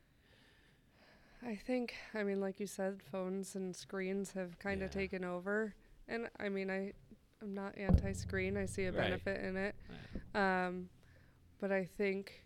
I 1.46 1.56
think, 1.56 1.94
I 2.14 2.24
mean, 2.24 2.42
like 2.42 2.60
you 2.60 2.68
said, 2.68 3.02
phones 3.12 3.56
and 3.56 3.76
screens 3.76 4.34
have 4.34 4.60
kind 4.60 4.82
of 4.82 4.90
Yeah. 4.90 5.00
taken 5.02 5.24
over. 5.24 5.74
And 6.08 6.30
I 6.40 6.50
mean, 6.50 6.70
I, 6.70 6.94
I'm 7.42 7.54
not 7.54 7.78
anti 7.78 8.12
screen, 8.14 8.58
I 8.58 8.66
see 8.66 8.86
a 8.86 8.92
Right. 8.92 9.02
benefit 9.02 9.44
in 9.44 9.56
it. 9.56 9.76
Um, 10.34 10.90
but 11.60 11.72
I 11.72 11.86
think. 11.86 12.44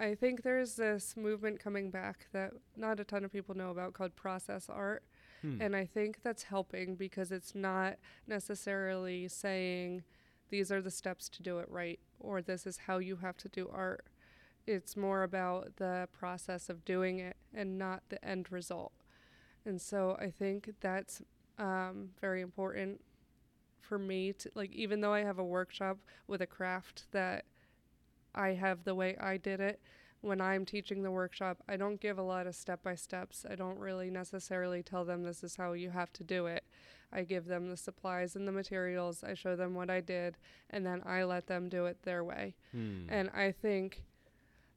I 0.00 0.16
think 0.16 0.42
there's 0.42 0.74
this 0.74 1.16
movement 1.16 1.60
coming 1.60 1.90
back 1.90 2.26
that 2.32 2.54
not 2.76 2.98
a 2.98 3.04
ton 3.04 3.24
of 3.24 3.30
people 3.32 3.54
know 3.54 3.70
about 3.70 3.92
called 3.92 4.16
process 4.16 4.68
art. 4.68 5.04
Hmm. 5.42 5.60
And 5.60 5.76
I 5.76 5.84
think 5.84 6.22
that's 6.22 6.44
helping 6.44 6.94
because 6.94 7.30
it's 7.30 7.54
not 7.54 7.96
necessarily 8.26 9.28
saying 9.28 10.04
these 10.50 10.70
are 10.70 10.80
the 10.80 10.90
steps 10.90 11.28
to 11.30 11.42
do 11.42 11.58
it 11.58 11.68
right 11.68 11.98
or 12.20 12.40
this 12.40 12.66
is 12.66 12.78
how 12.86 12.98
you 12.98 13.16
have 13.16 13.36
to 13.38 13.48
do 13.48 13.68
art. 13.72 14.06
It's 14.66 14.96
more 14.96 15.24
about 15.24 15.76
the 15.76 16.08
process 16.12 16.68
of 16.68 16.84
doing 16.84 17.18
it 17.18 17.36
and 17.52 17.78
not 17.78 18.02
the 18.08 18.24
end 18.24 18.52
result. 18.52 18.92
And 19.64 19.80
so 19.80 20.16
I 20.20 20.30
think 20.30 20.70
that's 20.80 21.20
um, 21.58 22.10
very 22.20 22.40
important 22.40 23.00
for 23.80 23.98
me 23.98 24.32
to 24.32 24.50
like 24.54 24.72
even 24.72 25.00
though 25.00 25.12
I 25.12 25.24
have 25.24 25.38
a 25.38 25.44
workshop 25.44 25.98
with 26.26 26.40
a 26.40 26.46
craft 26.46 27.04
that 27.10 27.44
I 28.34 28.50
have 28.50 28.84
the 28.84 28.94
way 28.94 29.16
I 29.18 29.36
did 29.36 29.60
it 29.60 29.80
when 30.22 30.40
I'm 30.40 30.64
teaching 30.64 31.02
the 31.02 31.10
workshop 31.10 31.58
I 31.68 31.76
don't 31.76 32.00
give 32.00 32.18
a 32.18 32.22
lot 32.22 32.46
of 32.46 32.54
step 32.54 32.82
by 32.82 32.94
steps 32.94 33.44
I 33.48 33.54
don't 33.54 33.78
really 33.78 34.10
necessarily 34.10 34.82
tell 34.82 35.04
them 35.04 35.22
this 35.22 35.44
is 35.44 35.56
how 35.56 35.72
you 35.74 35.90
have 35.90 36.12
to 36.14 36.24
do 36.24 36.46
it 36.46 36.64
I 37.12 37.22
give 37.24 37.44
them 37.46 37.68
the 37.68 37.76
supplies 37.76 38.34
and 38.34 38.48
the 38.48 38.52
materials 38.52 39.22
I 39.22 39.34
show 39.34 39.54
them 39.56 39.74
what 39.74 39.90
I 39.90 40.00
did 40.00 40.38
and 40.70 40.86
then 40.86 41.02
I 41.04 41.24
let 41.24 41.46
them 41.46 41.68
do 41.68 41.86
it 41.86 41.98
their 42.04 42.24
way 42.24 42.54
Hmm. 42.72 43.04
and 43.10 43.30
I 43.34 43.52
think 43.52 44.02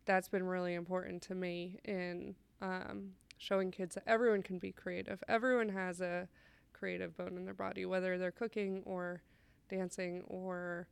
that's 0.05 0.27
been 0.29 0.43
really 0.45 0.73
important 0.75 1.21
to 1.23 1.35
me 1.35 1.79
in 1.85 2.35
um, 2.61 3.11
showing 3.37 3.71
kids 3.71 3.95
that 3.95 4.03
everyone 4.07 4.43
can 4.43 4.59
be 4.59 4.71
creative. 4.71 5.23
Everyone 5.27 5.69
has 5.69 5.99
a 5.99 6.27
creative 6.73 7.17
bone 7.17 7.37
in 7.37 7.45
their 7.45 7.55
body, 7.55 7.85
whether 7.87 8.17
they're 8.17 8.31
cooking 8.31 8.83
or 8.85 9.23
dancing 9.67 10.21
or 10.27 10.87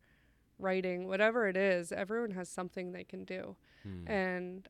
writing, 0.60 1.08
whatever 1.08 1.48
it 1.48 1.58
is, 1.58 1.92
everyone 1.92 2.32
has 2.32 2.50
something 2.50 2.92
they 2.92 3.04
can 3.04 3.24
do. 3.26 3.56
Hmm. 3.84 4.08
And 4.08 4.70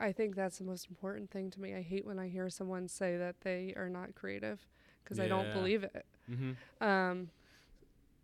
I 0.00 0.12
think 0.12 0.34
that's 0.34 0.58
the 0.58 0.64
most 0.64 0.88
important 0.88 1.30
thing 1.30 1.50
to 1.50 1.60
me. 1.60 1.74
I 1.74 1.82
hate 1.82 2.04
when 2.04 2.18
I 2.18 2.28
hear 2.28 2.48
someone 2.50 2.88
say 2.88 3.16
that 3.16 3.36
they 3.42 3.72
are 3.76 3.88
not 3.88 4.14
creative 4.14 4.66
because 5.04 5.20
I 5.20 5.28
don't 5.28 5.52
believe 5.52 5.84
it. 5.84 6.06
mm-hmm. 6.30 6.84
Um, 6.84 7.30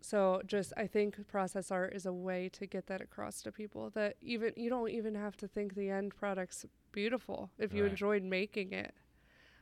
so 0.01 0.41
just 0.45 0.71
I 0.77 0.87
think 0.87 1.27
process 1.27 1.71
art 1.71 1.93
is 1.93 2.05
a 2.05 2.13
way 2.13 2.49
to 2.53 2.65
get 2.65 2.87
that 2.87 3.01
across 3.01 3.41
to 3.43 3.51
people 3.51 3.89
that 3.91 4.15
even 4.21 4.53
you 4.55 4.69
don't 4.69 4.89
even 4.89 5.13
have 5.15 5.35
to 5.37 5.47
think 5.47 5.75
the 5.75 5.89
end 5.89 6.15
product's 6.15 6.65
beautiful 6.91 7.49
if 7.57 7.73
you 7.73 7.83
Right. 7.83 7.91
enjoyed 7.91 8.23
making 8.23 8.71
it. 8.73 8.93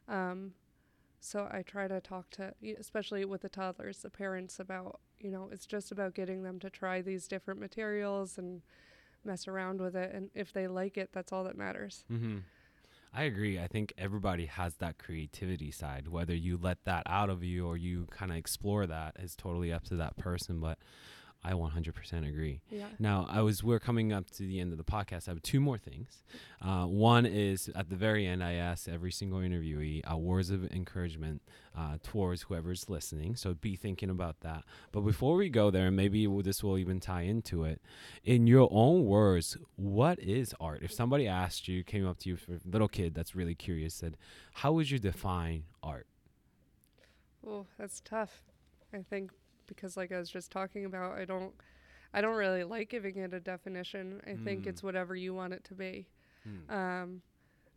Um, 0.08 0.54
so 1.20 1.50
I 1.52 1.64
try 1.64 1.88
to 1.88 2.00
talk 2.00 2.30
to, 2.32 2.54
especially 2.80 3.26
with 3.26 3.42
the 3.42 3.50
toddlers, 3.50 4.00
the 4.04 4.10
parents 4.12 4.60
about 4.60 5.00
you 5.20 5.32
know 5.32 5.50
it's 5.52 5.66
just 5.66 5.92
about 5.92 6.14
getting 6.14 6.44
them 6.44 6.60
to 6.60 6.70
try 6.70 7.02
these 7.02 7.28
different 7.28 7.60
materials 7.60 8.38
and 8.38 8.62
mess 9.24 9.48
around 9.48 9.82
with 9.82 9.96
it, 9.96 10.14
and 10.14 10.30
if 10.34 10.54
they 10.54 10.68
like 10.68 10.98
it, 10.98 11.10
that's 11.14 11.32
all 11.32 11.44
that 11.44 11.58
matters. 11.58 12.06
Mm-hmm. 12.12 12.38
I 13.14 13.24
agree. 13.24 13.60
I 13.60 13.68
think 13.68 13.94
everybody 13.98 14.46
has 14.46 14.76
that 14.76 14.98
creativity 14.98 15.72
side. 15.72 16.08
Whether 16.08 16.36
you 16.36 16.58
let 16.62 16.84
that 16.86 17.04
out 17.08 17.30
of 17.30 17.44
you 17.44 17.66
or 17.66 17.78
you 17.78 18.08
kind 18.12 18.32
of 18.32 18.38
explore 18.38 18.86
that 18.86 19.16
is 19.20 19.36
totally 19.36 19.74
up 19.74 19.86
to 19.86 19.96
that 19.96 20.18
person. 20.18 20.60
But 20.60 20.78
I 21.48 21.54
100% 21.54 22.28
agree. 22.28 22.60
Yeah. 22.70 22.88
Now, 23.00 23.26
I 23.30 23.42
was 23.42 23.64
we're 23.64 23.80
coming 23.80 24.12
up 24.12 24.30
to 24.32 24.44
the 24.44 24.60
end 24.60 24.74
of 24.74 24.78
the 24.78 24.84
podcast. 24.84 25.30
I 25.30 25.32
have 25.32 25.42
two 25.42 25.62
more 25.62 25.78
things. 25.78 26.24
Uh, 26.62 26.86
one 26.86 27.26
is 27.26 27.70
at 27.74 27.90
the 27.90 27.96
very 27.96 28.28
end, 28.28 28.44
I 28.44 28.54
ask 28.54 28.90
every 28.90 29.14
single 29.14 29.40
interviewee 29.40 30.02
uh, 30.12 30.18
words 30.18 30.50
of 30.50 30.70
encouragement 30.74 31.42
uh, 31.74 32.00
towards 32.04 32.42
whoever's 32.42 32.90
listening. 32.90 33.38
So 33.38 33.54
be 33.54 33.78
thinking 33.78 34.10
about 34.10 34.42
that. 34.42 34.64
But 34.92 35.02
before 35.02 35.38
we 35.38 35.48
go 35.48 35.72
there, 35.72 35.88
and 35.88 35.96
maybe 35.96 36.28
this 36.42 36.62
will 36.62 36.78
even 36.78 37.00
tie 37.00 37.22
into 37.22 37.64
it, 37.64 37.82
in 38.26 38.46
your 38.46 38.68
own 38.70 39.06
words, 39.06 39.56
what 39.78 40.20
is 40.20 40.54
art? 40.60 40.82
If 40.82 40.92
somebody 40.92 41.28
asked 41.28 41.70
you, 41.70 41.82
came 41.82 42.06
up 42.06 42.18
to 42.20 42.30
you, 42.30 42.36
for 42.36 42.56
a 42.56 42.60
little 42.66 42.90
kid 42.90 43.16
that's 43.16 43.36
really 43.36 43.56
curious, 43.56 43.94
said, 43.94 44.18
"How 44.52 44.74
would 44.74 44.92
you 44.92 45.00
define 45.00 45.64
art?" 45.82 46.08
Oh, 47.48 47.68
that's 47.78 48.02
tough. 48.02 48.44
I 48.94 49.04
think 49.10 49.32
because 49.68 49.98
like 49.98 50.12
I 50.12 50.18
was 50.20 50.30
just 50.30 50.52
talking 50.52 50.86
about, 50.86 51.18
I 51.18 51.26
don't 51.26 51.54
I 52.14 52.22
don't 52.22 52.36
really 52.38 52.64
like 52.64 52.90
giving 52.90 53.18
it 53.18 53.34
a 53.34 53.40
definition. 53.40 54.22
I 54.26 54.36
think 54.36 54.64
Mm. 54.64 54.68
it's 54.68 54.82
whatever 54.84 55.16
you 55.16 55.34
want 55.34 55.54
it 55.54 55.64
to 55.66 55.74
be. 55.76 56.08
Hmm. 56.44 56.72
Um 56.72 57.22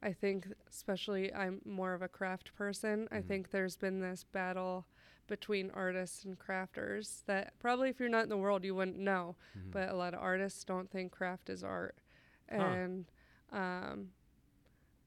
I 0.03 0.13
think 0.13 0.47
especially 0.71 1.33
I'm 1.35 1.61
more 1.65 1.93
of 1.93 2.01
a 2.03 2.09
craft 2.09 2.55
person. 2.55 3.07
I 3.11 3.19
Mhm. 3.21 3.27
think 3.27 3.51
there's 3.51 3.77
been 3.77 4.01
this 4.01 4.25
battle 4.25 4.87
between 5.27 5.71
artists 5.73 6.25
and 6.25 6.39
crafters 6.39 7.25
that 7.27 7.53
probably 7.59 7.89
if 7.91 8.01
you're 8.01 8.09
not 8.09 8.23
in 8.25 8.29
the 8.31 8.37
world 8.39 8.65
you 8.65 8.75
wouldn't 8.75 8.99
know, 8.99 9.37
Mhm. 9.57 9.71
but 9.73 9.89
a 9.91 9.95
lot 9.95 10.15
of 10.15 10.21
artists 10.21 10.65
don't 10.65 10.91
think 10.91 11.13
craft 11.13 11.51
is 11.51 11.63
art. 11.63 11.99
Huh. 12.51 12.57
And 12.57 13.07
um 13.53 14.13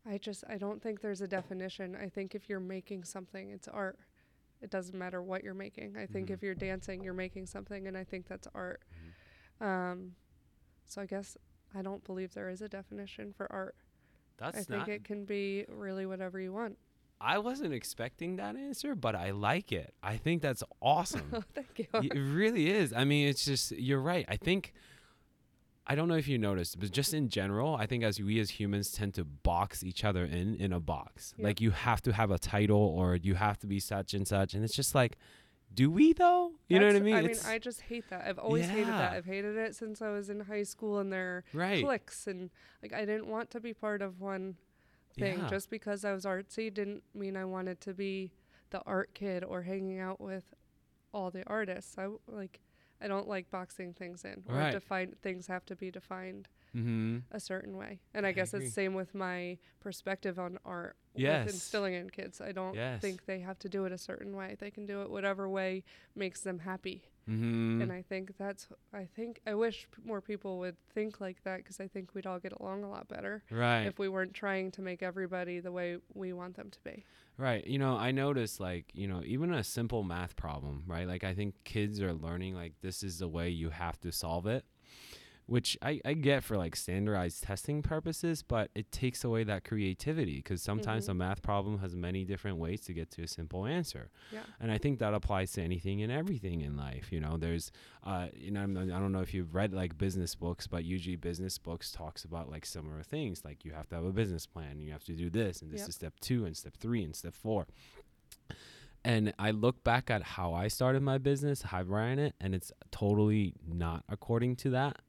I 0.05 0.17
just 0.17 0.43
I 0.49 0.57
don't 0.57 0.81
think 0.81 0.99
there's 1.01 1.21
a 1.21 1.27
definition. 1.27 1.95
I 1.95 2.09
think 2.09 2.35
if 2.35 2.49
you're 2.49 2.59
making 2.59 3.05
something, 3.05 3.49
it's 3.51 3.67
art. 3.69 3.97
It 4.63 4.69
doesn't 4.69 4.97
matter 4.97 5.21
what 5.21 5.43
you're 5.43 5.53
making. 5.53 5.97
I 5.97 6.05
think 6.05 6.29
Mhm. 6.29 6.33
if 6.35 6.41
you're 6.41 6.55
dancing, 6.55 7.03
you're 7.03 7.13
making 7.13 7.47
something, 7.47 7.85
and 7.87 7.97
I 7.97 8.03
think 8.05 8.27
that's 8.27 8.47
art. 8.55 8.81
Mhm. 9.61 9.65
Um, 9.65 10.15
so 10.85 11.01
I 11.01 11.05
guess 11.05 11.37
I 11.75 11.81
don't 11.81 12.03
believe 12.05 12.33
there 12.33 12.49
is 12.49 12.61
a 12.61 12.69
definition 12.69 13.33
for 13.33 13.51
art. 13.51 13.75
that's 14.37 14.57
I 14.57 14.63
think 14.63 14.87
it 14.87 15.03
can 15.03 15.25
be 15.25 15.63
really 15.69 16.05
whatever 16.07 16.39
you 16.39 16.51
want. 16.51 16.77
I 17.21 17.37
wasn't 17.37 17.71
expecting 17.73 18.37
that 18.37 18.55
answer, 18.55 18.95
but 18.95 19.15
I 19.15 19.29
like 19.31 19.71
it. 19.71 19.93
I 20.01 20.17
think 20.17 20.41
that's 20.41 20.63
awesome. 20.81 21.29
Thank 21.53 21.77
you. 21.79 21.87
It 22.01 22.15
really 22.17 22.69
is. 22.71 22.91
I 22.93 23.03
mean, 23.05 23.27
it's 23.27 23.45
just 23.45 23.71
you're 23.71 24.01
right. 24.01 24.25
I 24.27 24.37
think 24.37 24.73
I 25.85 25.95
don't 25.95 26.07
know 26.07 26.15
if 26.15 26.27
you 26.29 26.37
noticed, 26.37 26.79
but 26.79 26.91
just 26.91 27.13
in 27.13 27.27
general, 27.27 27.75
I 27.75 27.85
think 27.85 28.03
as 28.03 28.19
we 28.19 28.39
as 28.39 28.51
humans 28.51 28.91
tend 28.91 29.15
to 29.15 29.25
box 29.25 29.83
each 29.83 30.03
other 30.05 30.23
in 30.23 30.55
in 30.55 30.71
a 30.71 30.79
box. 30.79 31.33
Yep. 31.37 31.43
Like 31.45 31.61
you 31.61 31.71
have 31.71 32.01
to 32.03 32.13
have 32.13 32.31
a 32.31 32.39
title 32.39 32.77
or 32.79 33.15
you 33.15 33.35
have 33.35 33.59
to 33.59 33.67
be 33.67 33.79
such 33.79 34.13
and 34.13 34.27
such, 34.27 34.53
and 34.53 34.63
it's 34.63 34.75
just 34.75 34.95
like, 34.95 35.17
do 35.73 35.91
we 35.91 36.13
though? 36.13 36.53
You 36.69 36.79
know 36.79 36.87
what 36.87 36.95
I 36.95 36.99
mean? 36.99 37.15
I 37.15 37.21
mean, 37.21 37.31
It's- 37.31 37.45
I 37.45 37.57
just 37.59 37.81
hate 37.81 38.09
that. 38.11 38.25
I've 38.25 38.39
always 38.39 38.67
hated 38.67 38.87
that. 38.93 39.13
I've 39.13 39.25
hated 39.25 39.57
it 39.57 39.75
since 39.75 40.01
I 40.01 40.09
was 40.09 40.29
in 40.29 40.39
high 40.41 40.63
school, 40.63 40.99
and 40.99 41.11
there 41.11 41.43
right. 41.53 41.83
cliques, 41.83 42.27
and 42.27 42.49
like 42.81 42.93
I 42.93 43.05
didn't 43.05 43.27
want 43.27 43.51
to 43.51 43.59
be 43.59 43.73
part 43.73 44.01
of 44.01 44.21
one 44.21 44.55
thing. 45.19 45.39
Yeah. 45.39 45.49
Just 45.49 45.69
because 45.69 46.05
I 46.05 46.13
was 46.13 46.23
artsy 46.25 46.73
didn't 46.73 47.03
mean 47.13 47.35
I 47.35 47.43
wanted 47.45 47.81
to 47.81 47.93
be 47.93 48.31
the 48.69 48.81
art 48.85 49.13
kid 49.13 49.43
or 49.43 49.63
hanging 49.63 49.99
out 49.99 50.21
with 50.21 50.53
all 51.13 51.29
the 51.29 51.43
artists. 51.45 51.95
I 51.97 52.03
w- 52.03 52.19
like 52.27 52.61
I 53.03 53.07
don't 53.07 53.27
like 53.27 53.51
boxing 53.51 53.93
things 53.93 54.23
in 54.23 54.43
or 54.47 54.55
Right. 54.55 54.71
define 54.71 55.15
things 55.21 55.47
have 55.47 55.65
to 55.65 55.75
be 55.75 55.91
defined 55.91 56.47
mm-hmm. 56.75 57.19
a 57.31 57.39
certain 57.39 57.77
way. 57.77 57.99
And 58.13 58.25
I, 58.25 58.29
I 58.29 58.31
guess 58.31 58.53
agree. 58.53 58.67
it's 58.67 58.75
same 58.75 58.93
with 58.93 59.13
my 59.15 59.57
perspective 59.79 60.39
on 60.39 60.59
art 60.65 60.95
Yes. 61.15 61.45
with 61.45 61.55
instilling 61.55 61.93
in 61.93 62.09
kids. 62.09 62.41
I 62.41 62.51
don't 62.51 62.73
Yes. 62.73 62.99
think 63.01 63.25
they 63.25 63.39
have 63.41 63.59
to 63.59 63.69
do 63.69 63.85
it 63.85 63.91
a 63.91 63.97
certain 63.97 64.35
way. 64.35 64.55
They 64.59 64.71
can 64.71 64.85
do 64.85 65.03
it 65.03 65.11
whatever 65.11 65.47
way 65.47 65.83
makes 66.15 66.41
them 66.41 66.59
happy. 66.59 67.03
Mm-hmm. 67.29 67.81
And 67.81 67.91
I 67.91 68.01
think 68.01 68.35
that's 68.37 68.67
I 68.93 69.05
think 69.05 69.39
I 69.47 69.53
wish 69.53 69.87
p- 69.95 70.01
more 70.05 70.19
people 70.19 70.59
would 70.59 70.75
think 70.93 71.21
like 71.21 71.43
that 71.43 71.57
because 71.57 71.79
I 71.79 71.87
think 71.87 72.13
we'd 72.13 72.25
all 72.25 72.39
get 72.39 72.51
along 72.59 72.83
a 72.83 72.89
lot 72.89 73.07
better 73.07 73.43
right. 73.49 73.83
if 73.83 73.97
we 73.97 74.09
weren't 74.09 74.33
trying 74.33 74.71
to 74.71 74.81
make 74.81 75.01
everybody 75.01 75.61
the 75.61 75.71
way 75.71 75.97
we 76.13 76.33
want 76.33 76.57
them 76.57 76.69
to 76.69 76.79
be. 76.83 77.05
Right. 77.37 77.65
You 77.65 77.79
know, 77.79 77.95
I 77.95 78.11
noticed 78.11 78.59
like, 78.59 78.87
you 78.93 79.07
know, 79.07 79.21
even 79.25 79.53
a 79.53 79.63
simple 79.63 80.03
math 80.03 80.35
problem, 80.35 80.83
right? 80.85 81.07
Like 81.07 81.23
I 81.23 81.33
think 81.33 81.55
kids 81.63 82.01
are 82.01 82.13
learning 82.13 82.55
like 82.55 82.73
this 82.81 83.03
is 83.03 83.19
the 83.19 83.27
way 83.29 83.49
you 83.49 83.69
have 83.69 83.99
to 84.01 84.11
solve 84.11 84.45
it, 84.45 84.65
which 85.53 85.77
I, 85.83 86.01
I 86.03 86.13
get 86.13 86.43
for 86.43 86.57
like 86.57 86.75
standardized 86.75 87.43
testing 87.43 87.83
purposes, 87.83 88.41
but 88.41 88.71
it 88.73 88.91
takes 88.91 89.23
away 89.23 89.43
that 89.43 89.63
creativity 89.63 90.37
because 90.37 90.63
sometimes 90.63 91.05
Mhm. 91.05 91.09
a 91.09 91.13
math 91.13 91.41
problem 91.43 91.77
has 91.77 91.95
many 91.95 92.25
different 92.25 92.57
ways 92.57 92.81
to 92.87 92.91
get 92.93 93.11
to 93.11 93.21
a 93.21 93.27
simple 93.27 93.67
answer. 93.67 94.09
Yeah. 94.31 94.45
And 94.59 94.71
I 94.71 94.79
think 94.79 94.97
that 94.97 95.13
applies 95.13 95.51
to 95.51 95.61
anything 95.61 96.01
and 96.01 96.11
everything 96.11 96.61
in 96.61 96.75
life. 96.75 97.11
You 97.11 97.19
know, 97.19 97.37
there's, 97.37 97.71
uh, 98.03 98.29
you 98.35 98.49
know, 98.49 98.61
I'm- 98.61 98.77
I 98.77 98.97
don't 98.99 99.11
know 99.11 99.21
if 99.21 99.31
you've 99.35 99.53
read 99.53 99.73
like 99.73 99.95
business 99.95 100.33
books, 100.33 100.65
but 100.65 100.85
usually 100.85 101.17
business 101.17 101.59
books 101.59 101.91
talks 101.91 102.25
about 102.25 102.49
like 102.49 102.65
similar 102.65 103.03
things. 103.03 103.45
Like 103.45 103.63
you 103.63 103.73
have 103.73 103.87
to 103.89 103.95
have 103.95 104.05
a 104.05 104.11
business 104.11 104.47
plan, 104.47 104.79
you 104.79 104.91
have 104.91 105.03
to 105.05 105.13
do 105.13 105.29
this, 105.29 105.61
and 105.61 105.71
this 105.71 105.81
Yep. 105.81 105.89
is 105.89 105.95
step 105.95 106.19
two, 106.19 106.45
and 106.45 106.57
step 106.57 106.75
three, 106.77 107.03
and 107.03 107.15
step 107.15 107.35
four. 107.35 107.67
And 109.05 109.33
I 109.37 109.51
look 109.51 109.83
back 109.83 110.09
at 110.09 110.23
how 110.23 110.53
I 110.53 110.67
started 110.69 111.03
my 111.03 111.17
business, 111.19 111.61
how 111.63 111.79
I 111.79 111.81
ran 111.83 112.17
it, 112.17 112.33
and 112.39 112.55
it's 112.55 112.71
totally 112.89 113.53
not 113.67 114.03
according 114.09 114.55
to 114.57 114.69
that. 114.71 115.01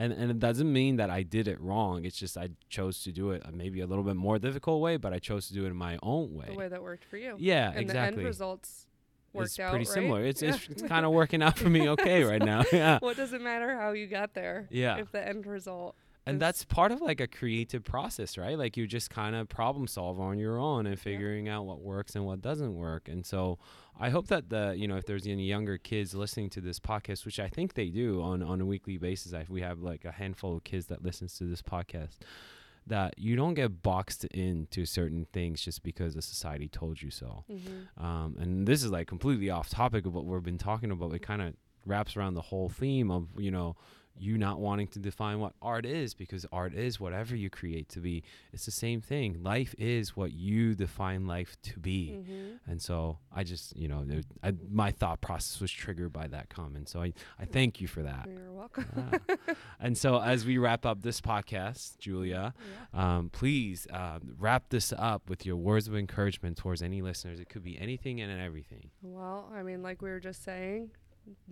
And 0.00 0.12
and 0.12 0.30
it 0.30 0.38
doesn't 0.38 0.72
mean 0.72 0.96
that 0.96 1.10
I 1.10 1.24
did 1.24 1.48
it 1.48 1.60
wrong. 1.60 2.04
It's 2.04 2.16
just 2.16 2.38
I 2.38 2.50
chose 2.68 3.02
to 3.02 3.10
do 3.12 3.32
it 3.32 3.42
uh, 3.44 3.50
maybe 3.52 3.80
a 3.80 3.86
little 3.86 4.04
bit 4.04 4.14
more 4.16 4.38
difficult 4.38 4.80
way, 4.80 4.96
but 4.96 5.12
I 5.12 5.18
chose 5.18 5.48
to 5.48 5.54
do 5.54 5.64
it 5.64 5.68
in 5.68 5.76
my 5.76 5.98
own 6.02 6.34
way. 6.34 6.46
The 6.48 6.54
way 6.54 6.68
that 6.68 6.82
worked 6.82 7.04
for 7.04 7.16
you. 7.16 7.34
Yeah, 7.38 7.70
and 7.70 7.80
exactly 7.80 8.16
the 8.16 8.20
end 8.20 8.26
results 8.26 8.86
worked 9.32 9.48
it's 9.48 9.58
out. 9.58 9.70
pretty 9.70 9.86
right? 9.86 9.94
similar. 9.94 10.24
It's 10.24 10.40
Yeah. 10.40 10.54
it's, 10.54 10.68
it's 10.68 10.82
kind 10.82 11.04
of 11.04 11.12
working 11.12 11.42
out 11.42 11.58
for 11.58 11.68
me 11.68 11.88
okay 11.94 12.22
right 12.22 12.42
now. 12.42 12.62
Yeah. 12.72 12.98
what 13.00 13.16
does 13.16 13.32
it 13.32 13.40
matter 13.40 13.76
how 13.76 13.90
you 13.90 14.06
got 14.06 14.34
there? 14.34 14.68
Yeah. 14.70 14.98
If 14.98 15.10
the 15.10 15.26
end 15.26 15.46
result. 15.46 15.96
And 16.28 16.40
that's 16.40 16.64
part 16.64 16.92
of 16.92 17.00
like 17.00 17.20
a 17.20 17.26
creative 17.26 17.84
process, 17.84 18.36
right? 18.36 18.58
Like 18.58 18.76
you 18.76 18.86
just 18.86 19.08
kind 19.10 19.34
of 19.34 19.48
problem 19.48 19.86
solve 19.86 20.20
on 20.20 20.38
your 20.38 20.58
own 20.58 20.86
and 20.86 20.98
figuring 20.98 21.48
out 21.48 21.64
what 21.64 21.80
works 21.80 22.14
and 22.14 22.26
what 22.26 22.42
doesn't 22.42 22.74
work. 22.74 23.08
And 23.08 23.24
so 23.24 23.58
I 23.98 24.10
hope 24.10 24.28
that 24.28 24.50
the, 24.50 24.74
you 24.76 24.86
know, 24.86 24.96
if 24.96 25.06
there's 25.06 25.26
any 25.26 25.44
younger 25.46 25.78
kids 25.78 26.14
listening 26.14 26.50
to 26.50 26.60
this 26.60 26.78
podcast, 26.78 27.24
which 27.24 27.40
I 27.40 27.48
think 27.48 27.74
they 27.74 27.88
do 27.88 28.20
on 28.20 28.42
on 28.42 28.60
a 28.60 28.66
weekly 28.66 28.98
basis, 28.98 29.32
I, 29.32 29.46
we 29.48 29.62
have 29.62 29.80
like 29.80 30.04
a 30.04 30.12
handful 30.12 30.56
of 30.56 30.64
kids 30.64 30.86
that 30.86 31.02
listens 31.02 31.36
to 31.38 31.44
this 31.44 31.62
podcast 31.62 32.18
that 32.86 33.14
you 33.18 33.36
don't 33.36 33.54
get 33.54 33.82
boxed 33.82 34.24
into 34.26 34.86
certain 34.86 35.26
things 35.32 35.60
just 35.62 35.82
because 35.82 36.14
the 36.14 36.22
society 36.22 36.68
told 36.68 37.02
you 37.02 37.10
so. 37.10 37.44
Mhm. 37.50 38.02
Um, 38.02 38.36
and 38.38 38.66
this 38.66 38.82
is 38.82 38.90
like 38.90 39.06
completely 39.06 39.50
off 39.50 39.68
topic 39.68 40.06
of 40.06 40.14
what 40.14 40.24
we've 40.24 40.42
been 40.42 40.58
talking 40.58 40.90
about. 40.90 41.12
It 41.14 41.20
kind 41.20 41.42
of 41.42 41.54
wraps 41.84 42.16
around 42.16 42.34
the 42.34 42.42
whole 42.42 42.68
theme 42.68 43.10
of 43.10 43.28
you 43.38 43.50
know 43.50 43.76
you 44.20 44.38
not 44.38 44.60
wanting 44.60 44.86
to 44.88 44.98
define 44.98 45.40
what 45.40 45.52
art 45.62 45.84
is 45.86 46.14
because 46.14 46.46
art 46.52 46.74
is 46.74 46.98
whatever 47.00 47.34
you 47.36 47.50
create 47.50 47.88
to 47.90 48.00
be. 48.00 48.22
It's 48.52 48.64
the 48.64 48.70
same 48.70 49.00
thing. 49.00 49.42
Life 49.42 49.74
is 49.78 50.16
what 50.16 50.32
you 50.32 50.74
define 50.74 51.26
life 51.26 51.56
to 51.62 51.78
be. 51.78 52.16
Mm-hmm. 52.18 52.70
And 52.70 52.80
so 52.82 53.18
I 53.34 53.44
just, 53.44 53.76
you 53.76 53.88
know, 53.88 54.04
it, 54.08 54.26
I, 54.42 54.54
my 54.70 54.90
thought 54.90 55.20
process 55.20 55.60
was 55.60 55.70
triggered 55.70 56.12
by 56.12 56.26
that 56.28 56.48
comment. 56.48 56.88
So 56.88 57.02
I, 57.02 57.12
I 57.38 57.44
thank 57.44 57.80
you 57.80 57.86
for 57.88 58.02
that. 58.02 58.28
You're 58.28 58.52
welcome. 58.52 58.86
Ah. 58.96 59.54
and 59.80 59.96
so 59.96 60.20
as 60.20 60.44
we 60.44 60.58
wrap 60.58 60.84
up 60.86 61.02
this 61.02 61.20
podcast, 61.20 61.98
Julia, 61.98 62.54
Yeah. 62.94 63.16
um, 63.16 63.30
please 63.30 63.86
uh, 63.92 64.18
wrap 64.38 64.68
this 64.70 64.92
up 64.96 65.28
with 65.28 65.46
your 65.46 65.56
words 65.56 65.88
of 65.88 65.94
encouragement 65.96 66.56
towards 66.56 66.82
any 66.82 67.02
listeners. 67.02 67.40
It 67.40 67.48
could 67.48 67.62
be 67.64 67.78
anything 67.78 68.20
and 68.20 68.40
everything. 68.40 68.90
Well, 69.02 69.50
I 69.54 69.62
mean, 69.62 69.82
like 69.82 70.02
we 70.02 70.10
were 70.10 70.20
just 70.20 70.42
saying, 70.44 70.90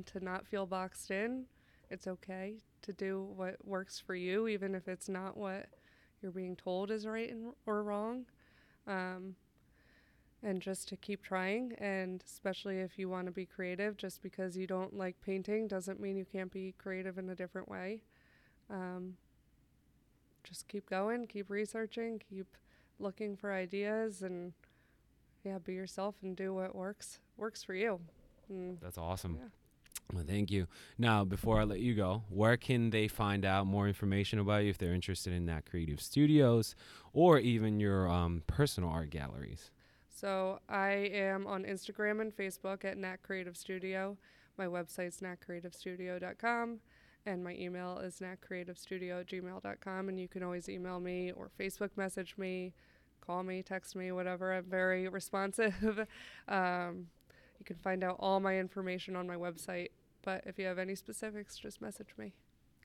to 0.06 0.24
not 0.24 0.46
feel 0.46 0.64
boxed 0.66 1.10
in, 1.10 1.44
it's 1.90 2.06
okay 2.06 2.54
to 2.82 2.92
do 2.92 3.22
what 3.34 3.56
works 3.64 3.98
for 4.04 4.14
you, 4.14 4.48
even 4.48 4.74
if 4.74 4.88
it's 4.88 5.08
not 5.08 5.36
what 5.36 5.66
you're 6.22 6.32
being 6.32 6.56
told 6.56 6.90
is 6.90 7.06
right 7.06 7.30
and, 7.30 7.52
or 7.66 7.82
wrong. 7.82 8.26
Um, 8.86 9.34
and 10.42 10.60
just 10.60 10.88
to 10.88 10.96
keep 10.96 11.22
trying, 11.22 11.72
and 11.78 12.22
especially 12.24 12.78
if 12.78 12.98
you 12.98 13.08
want 13.08 13.26
to 13.26 13.32
be 13.32 13.46
creative, 13.46 13.96
just 13.96 14.22
because 14.22 14.56
you 14.56 14.66
don't 14.66 14.94
like 14.94 15.16
painting 15.20 15.66
doesn't 15.66 15.98
mean 15.98 16.16
you 16.16 16.24
can't 16.24 16.52
be 16.52 16.74
creative 16.78 17.18
in 17.18 17.30
a 17.30 17.34
different 17.34 17.68
way. 17.68 18.02
Um, 18.70 19.16
just 20.44 20.68
keep 20.68 20.88
going, 20.88 21.26
keep 21.26 21.50
researching, 21.50 22.20
keep 22.30 22.46
looking 23.00 23.36
for 23.36 23.52
ideas, 23.52 24.22
and 24.22 24.52
yeah, 25.44 25.58
be 25.58 25.74
yourself 25.74 26.14
and 26.22 26.36
do 26.36 26.54
what 26.54 26.74
works 26.74 27.18
works 27.36 27.64
for 27.64 27.74
you. 27.74 28.00
Mm, 28.52 28.76
That's 28.80 28.98
awesome. 28.98 29.38
Yeah. 29.40 29.48
Well, 30.12 30.24
thank 30.26 30.50
you. 30.50 30.66
Now, 30.98 31.24
before 31.24 31.60
I 31.60 31.64
let 31.64 31.80
you 31.80 31.94
go, 31.94 32.22
where 32.28 32.56
can 32.56 32.90
they 32.90 33.08
find 33.08 33.44
out 33.44 33.66
more 33.66 33.88
information 33.88 34.38
about 34.38 34.62
you 34.62 34.70
if 34.70 34.78
they're 34.78 34.94
interested 34.94 35.32
in 35.32 35.46
that 35.46 35.68
creative 35.68 36.00
studios 36.00 36.76
or 37.12 37.38
even 37.38 37.80
your 37.80 38.08
um, 38.08 38.42
personal 38.46 38.90
art 38.90 39.10
galleries? 39.10 39.70
So 40.08 40.60
I 40.68 40.90
am 41.12 41.46
on 41.46 41.64
Instagram 41.64 42.20
and 42.20 42.34
Facebook 42.34 42.84
at 42.84 42.96
Nat 42.96 43.18
Creative 43.22 43.56
Studio. 43.56 44.16
My 44.56 44.66
website's 44.66 45.20
natcreativestudio.com 45.20 46.78
and 47.26 47.44
my 47.44 47.54
email 47.54 47.98
is 47.98 48.20
natcreativestudio 48.20 49.20
at 49.20 49.26
gmail.com 49.26 50.08
and 50.08 50.18
you 50.18 50.28
can 50.28 50.42
always 50.42 50.68
email 50.68 51.00
me 51.00 51.32
or 51.32 51.50
Facebook 51.60 51.90
message 51.96 52.34
me, 52.38 52.72
call 53.20 53.42
me, 53.42 53.62
text 53.62 53.96
me, 53.96 54.12
whatever. 54.12 54.54
I'm 54.54 54.64
very 54.64 55.08
responsive. 55.10 56.06
um, 56.48 57.08
you 57.58 57.64
can 57.64 57.76
find 57.76 58.04
out 58.04 58.16
all 58.18 58.40
my 58.40 58.58
information 58.58 59.16
on 59.16 59.26
my 59.26 59.36
website. 59.36 59.88
But 60.26 60.42
if 60.44 60.58
you 60.58 60.66
have 60.66 60.78
any 60.80 60.96
specifics, 60.96 61.56
just 61.56 61.80
message 61.80 62.08
me. 62.18 62.34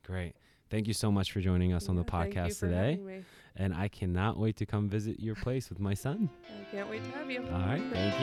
Great. 0.05 0.35
Thank 0.69 0.87
you 0.87 0.93
so 0.93 1.11
much 1.11 1.31
for 1.31 1.41
joining 1.41 1.73
us 1.73 1.89
on 1.89 1.95
the 1.95 2.03
podcast 2.03 2.59
today. 2.59 3.23
And 3.55 3.73
I 3.73 3.87
cannot 3.87 4.37
wait 4.37 4.57
to 4.57 4.65
come 4.67 4.87
visit 4.87 5.19
your 5.19 5.33
place 5.33 5.67
with 5.69 5.79
my 5.79 5.95
son. 5.95 6.29
I 6.47 6.63
can't 6.71 6.87
wait 6.87 7.03
to 7.03 7.09
have 7.17 7.31
you. 7.31 7.41
All 7.41 7.59
right. 7.59 7.81
Thank 7.91 8.21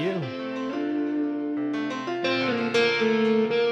you. 3.53 3.68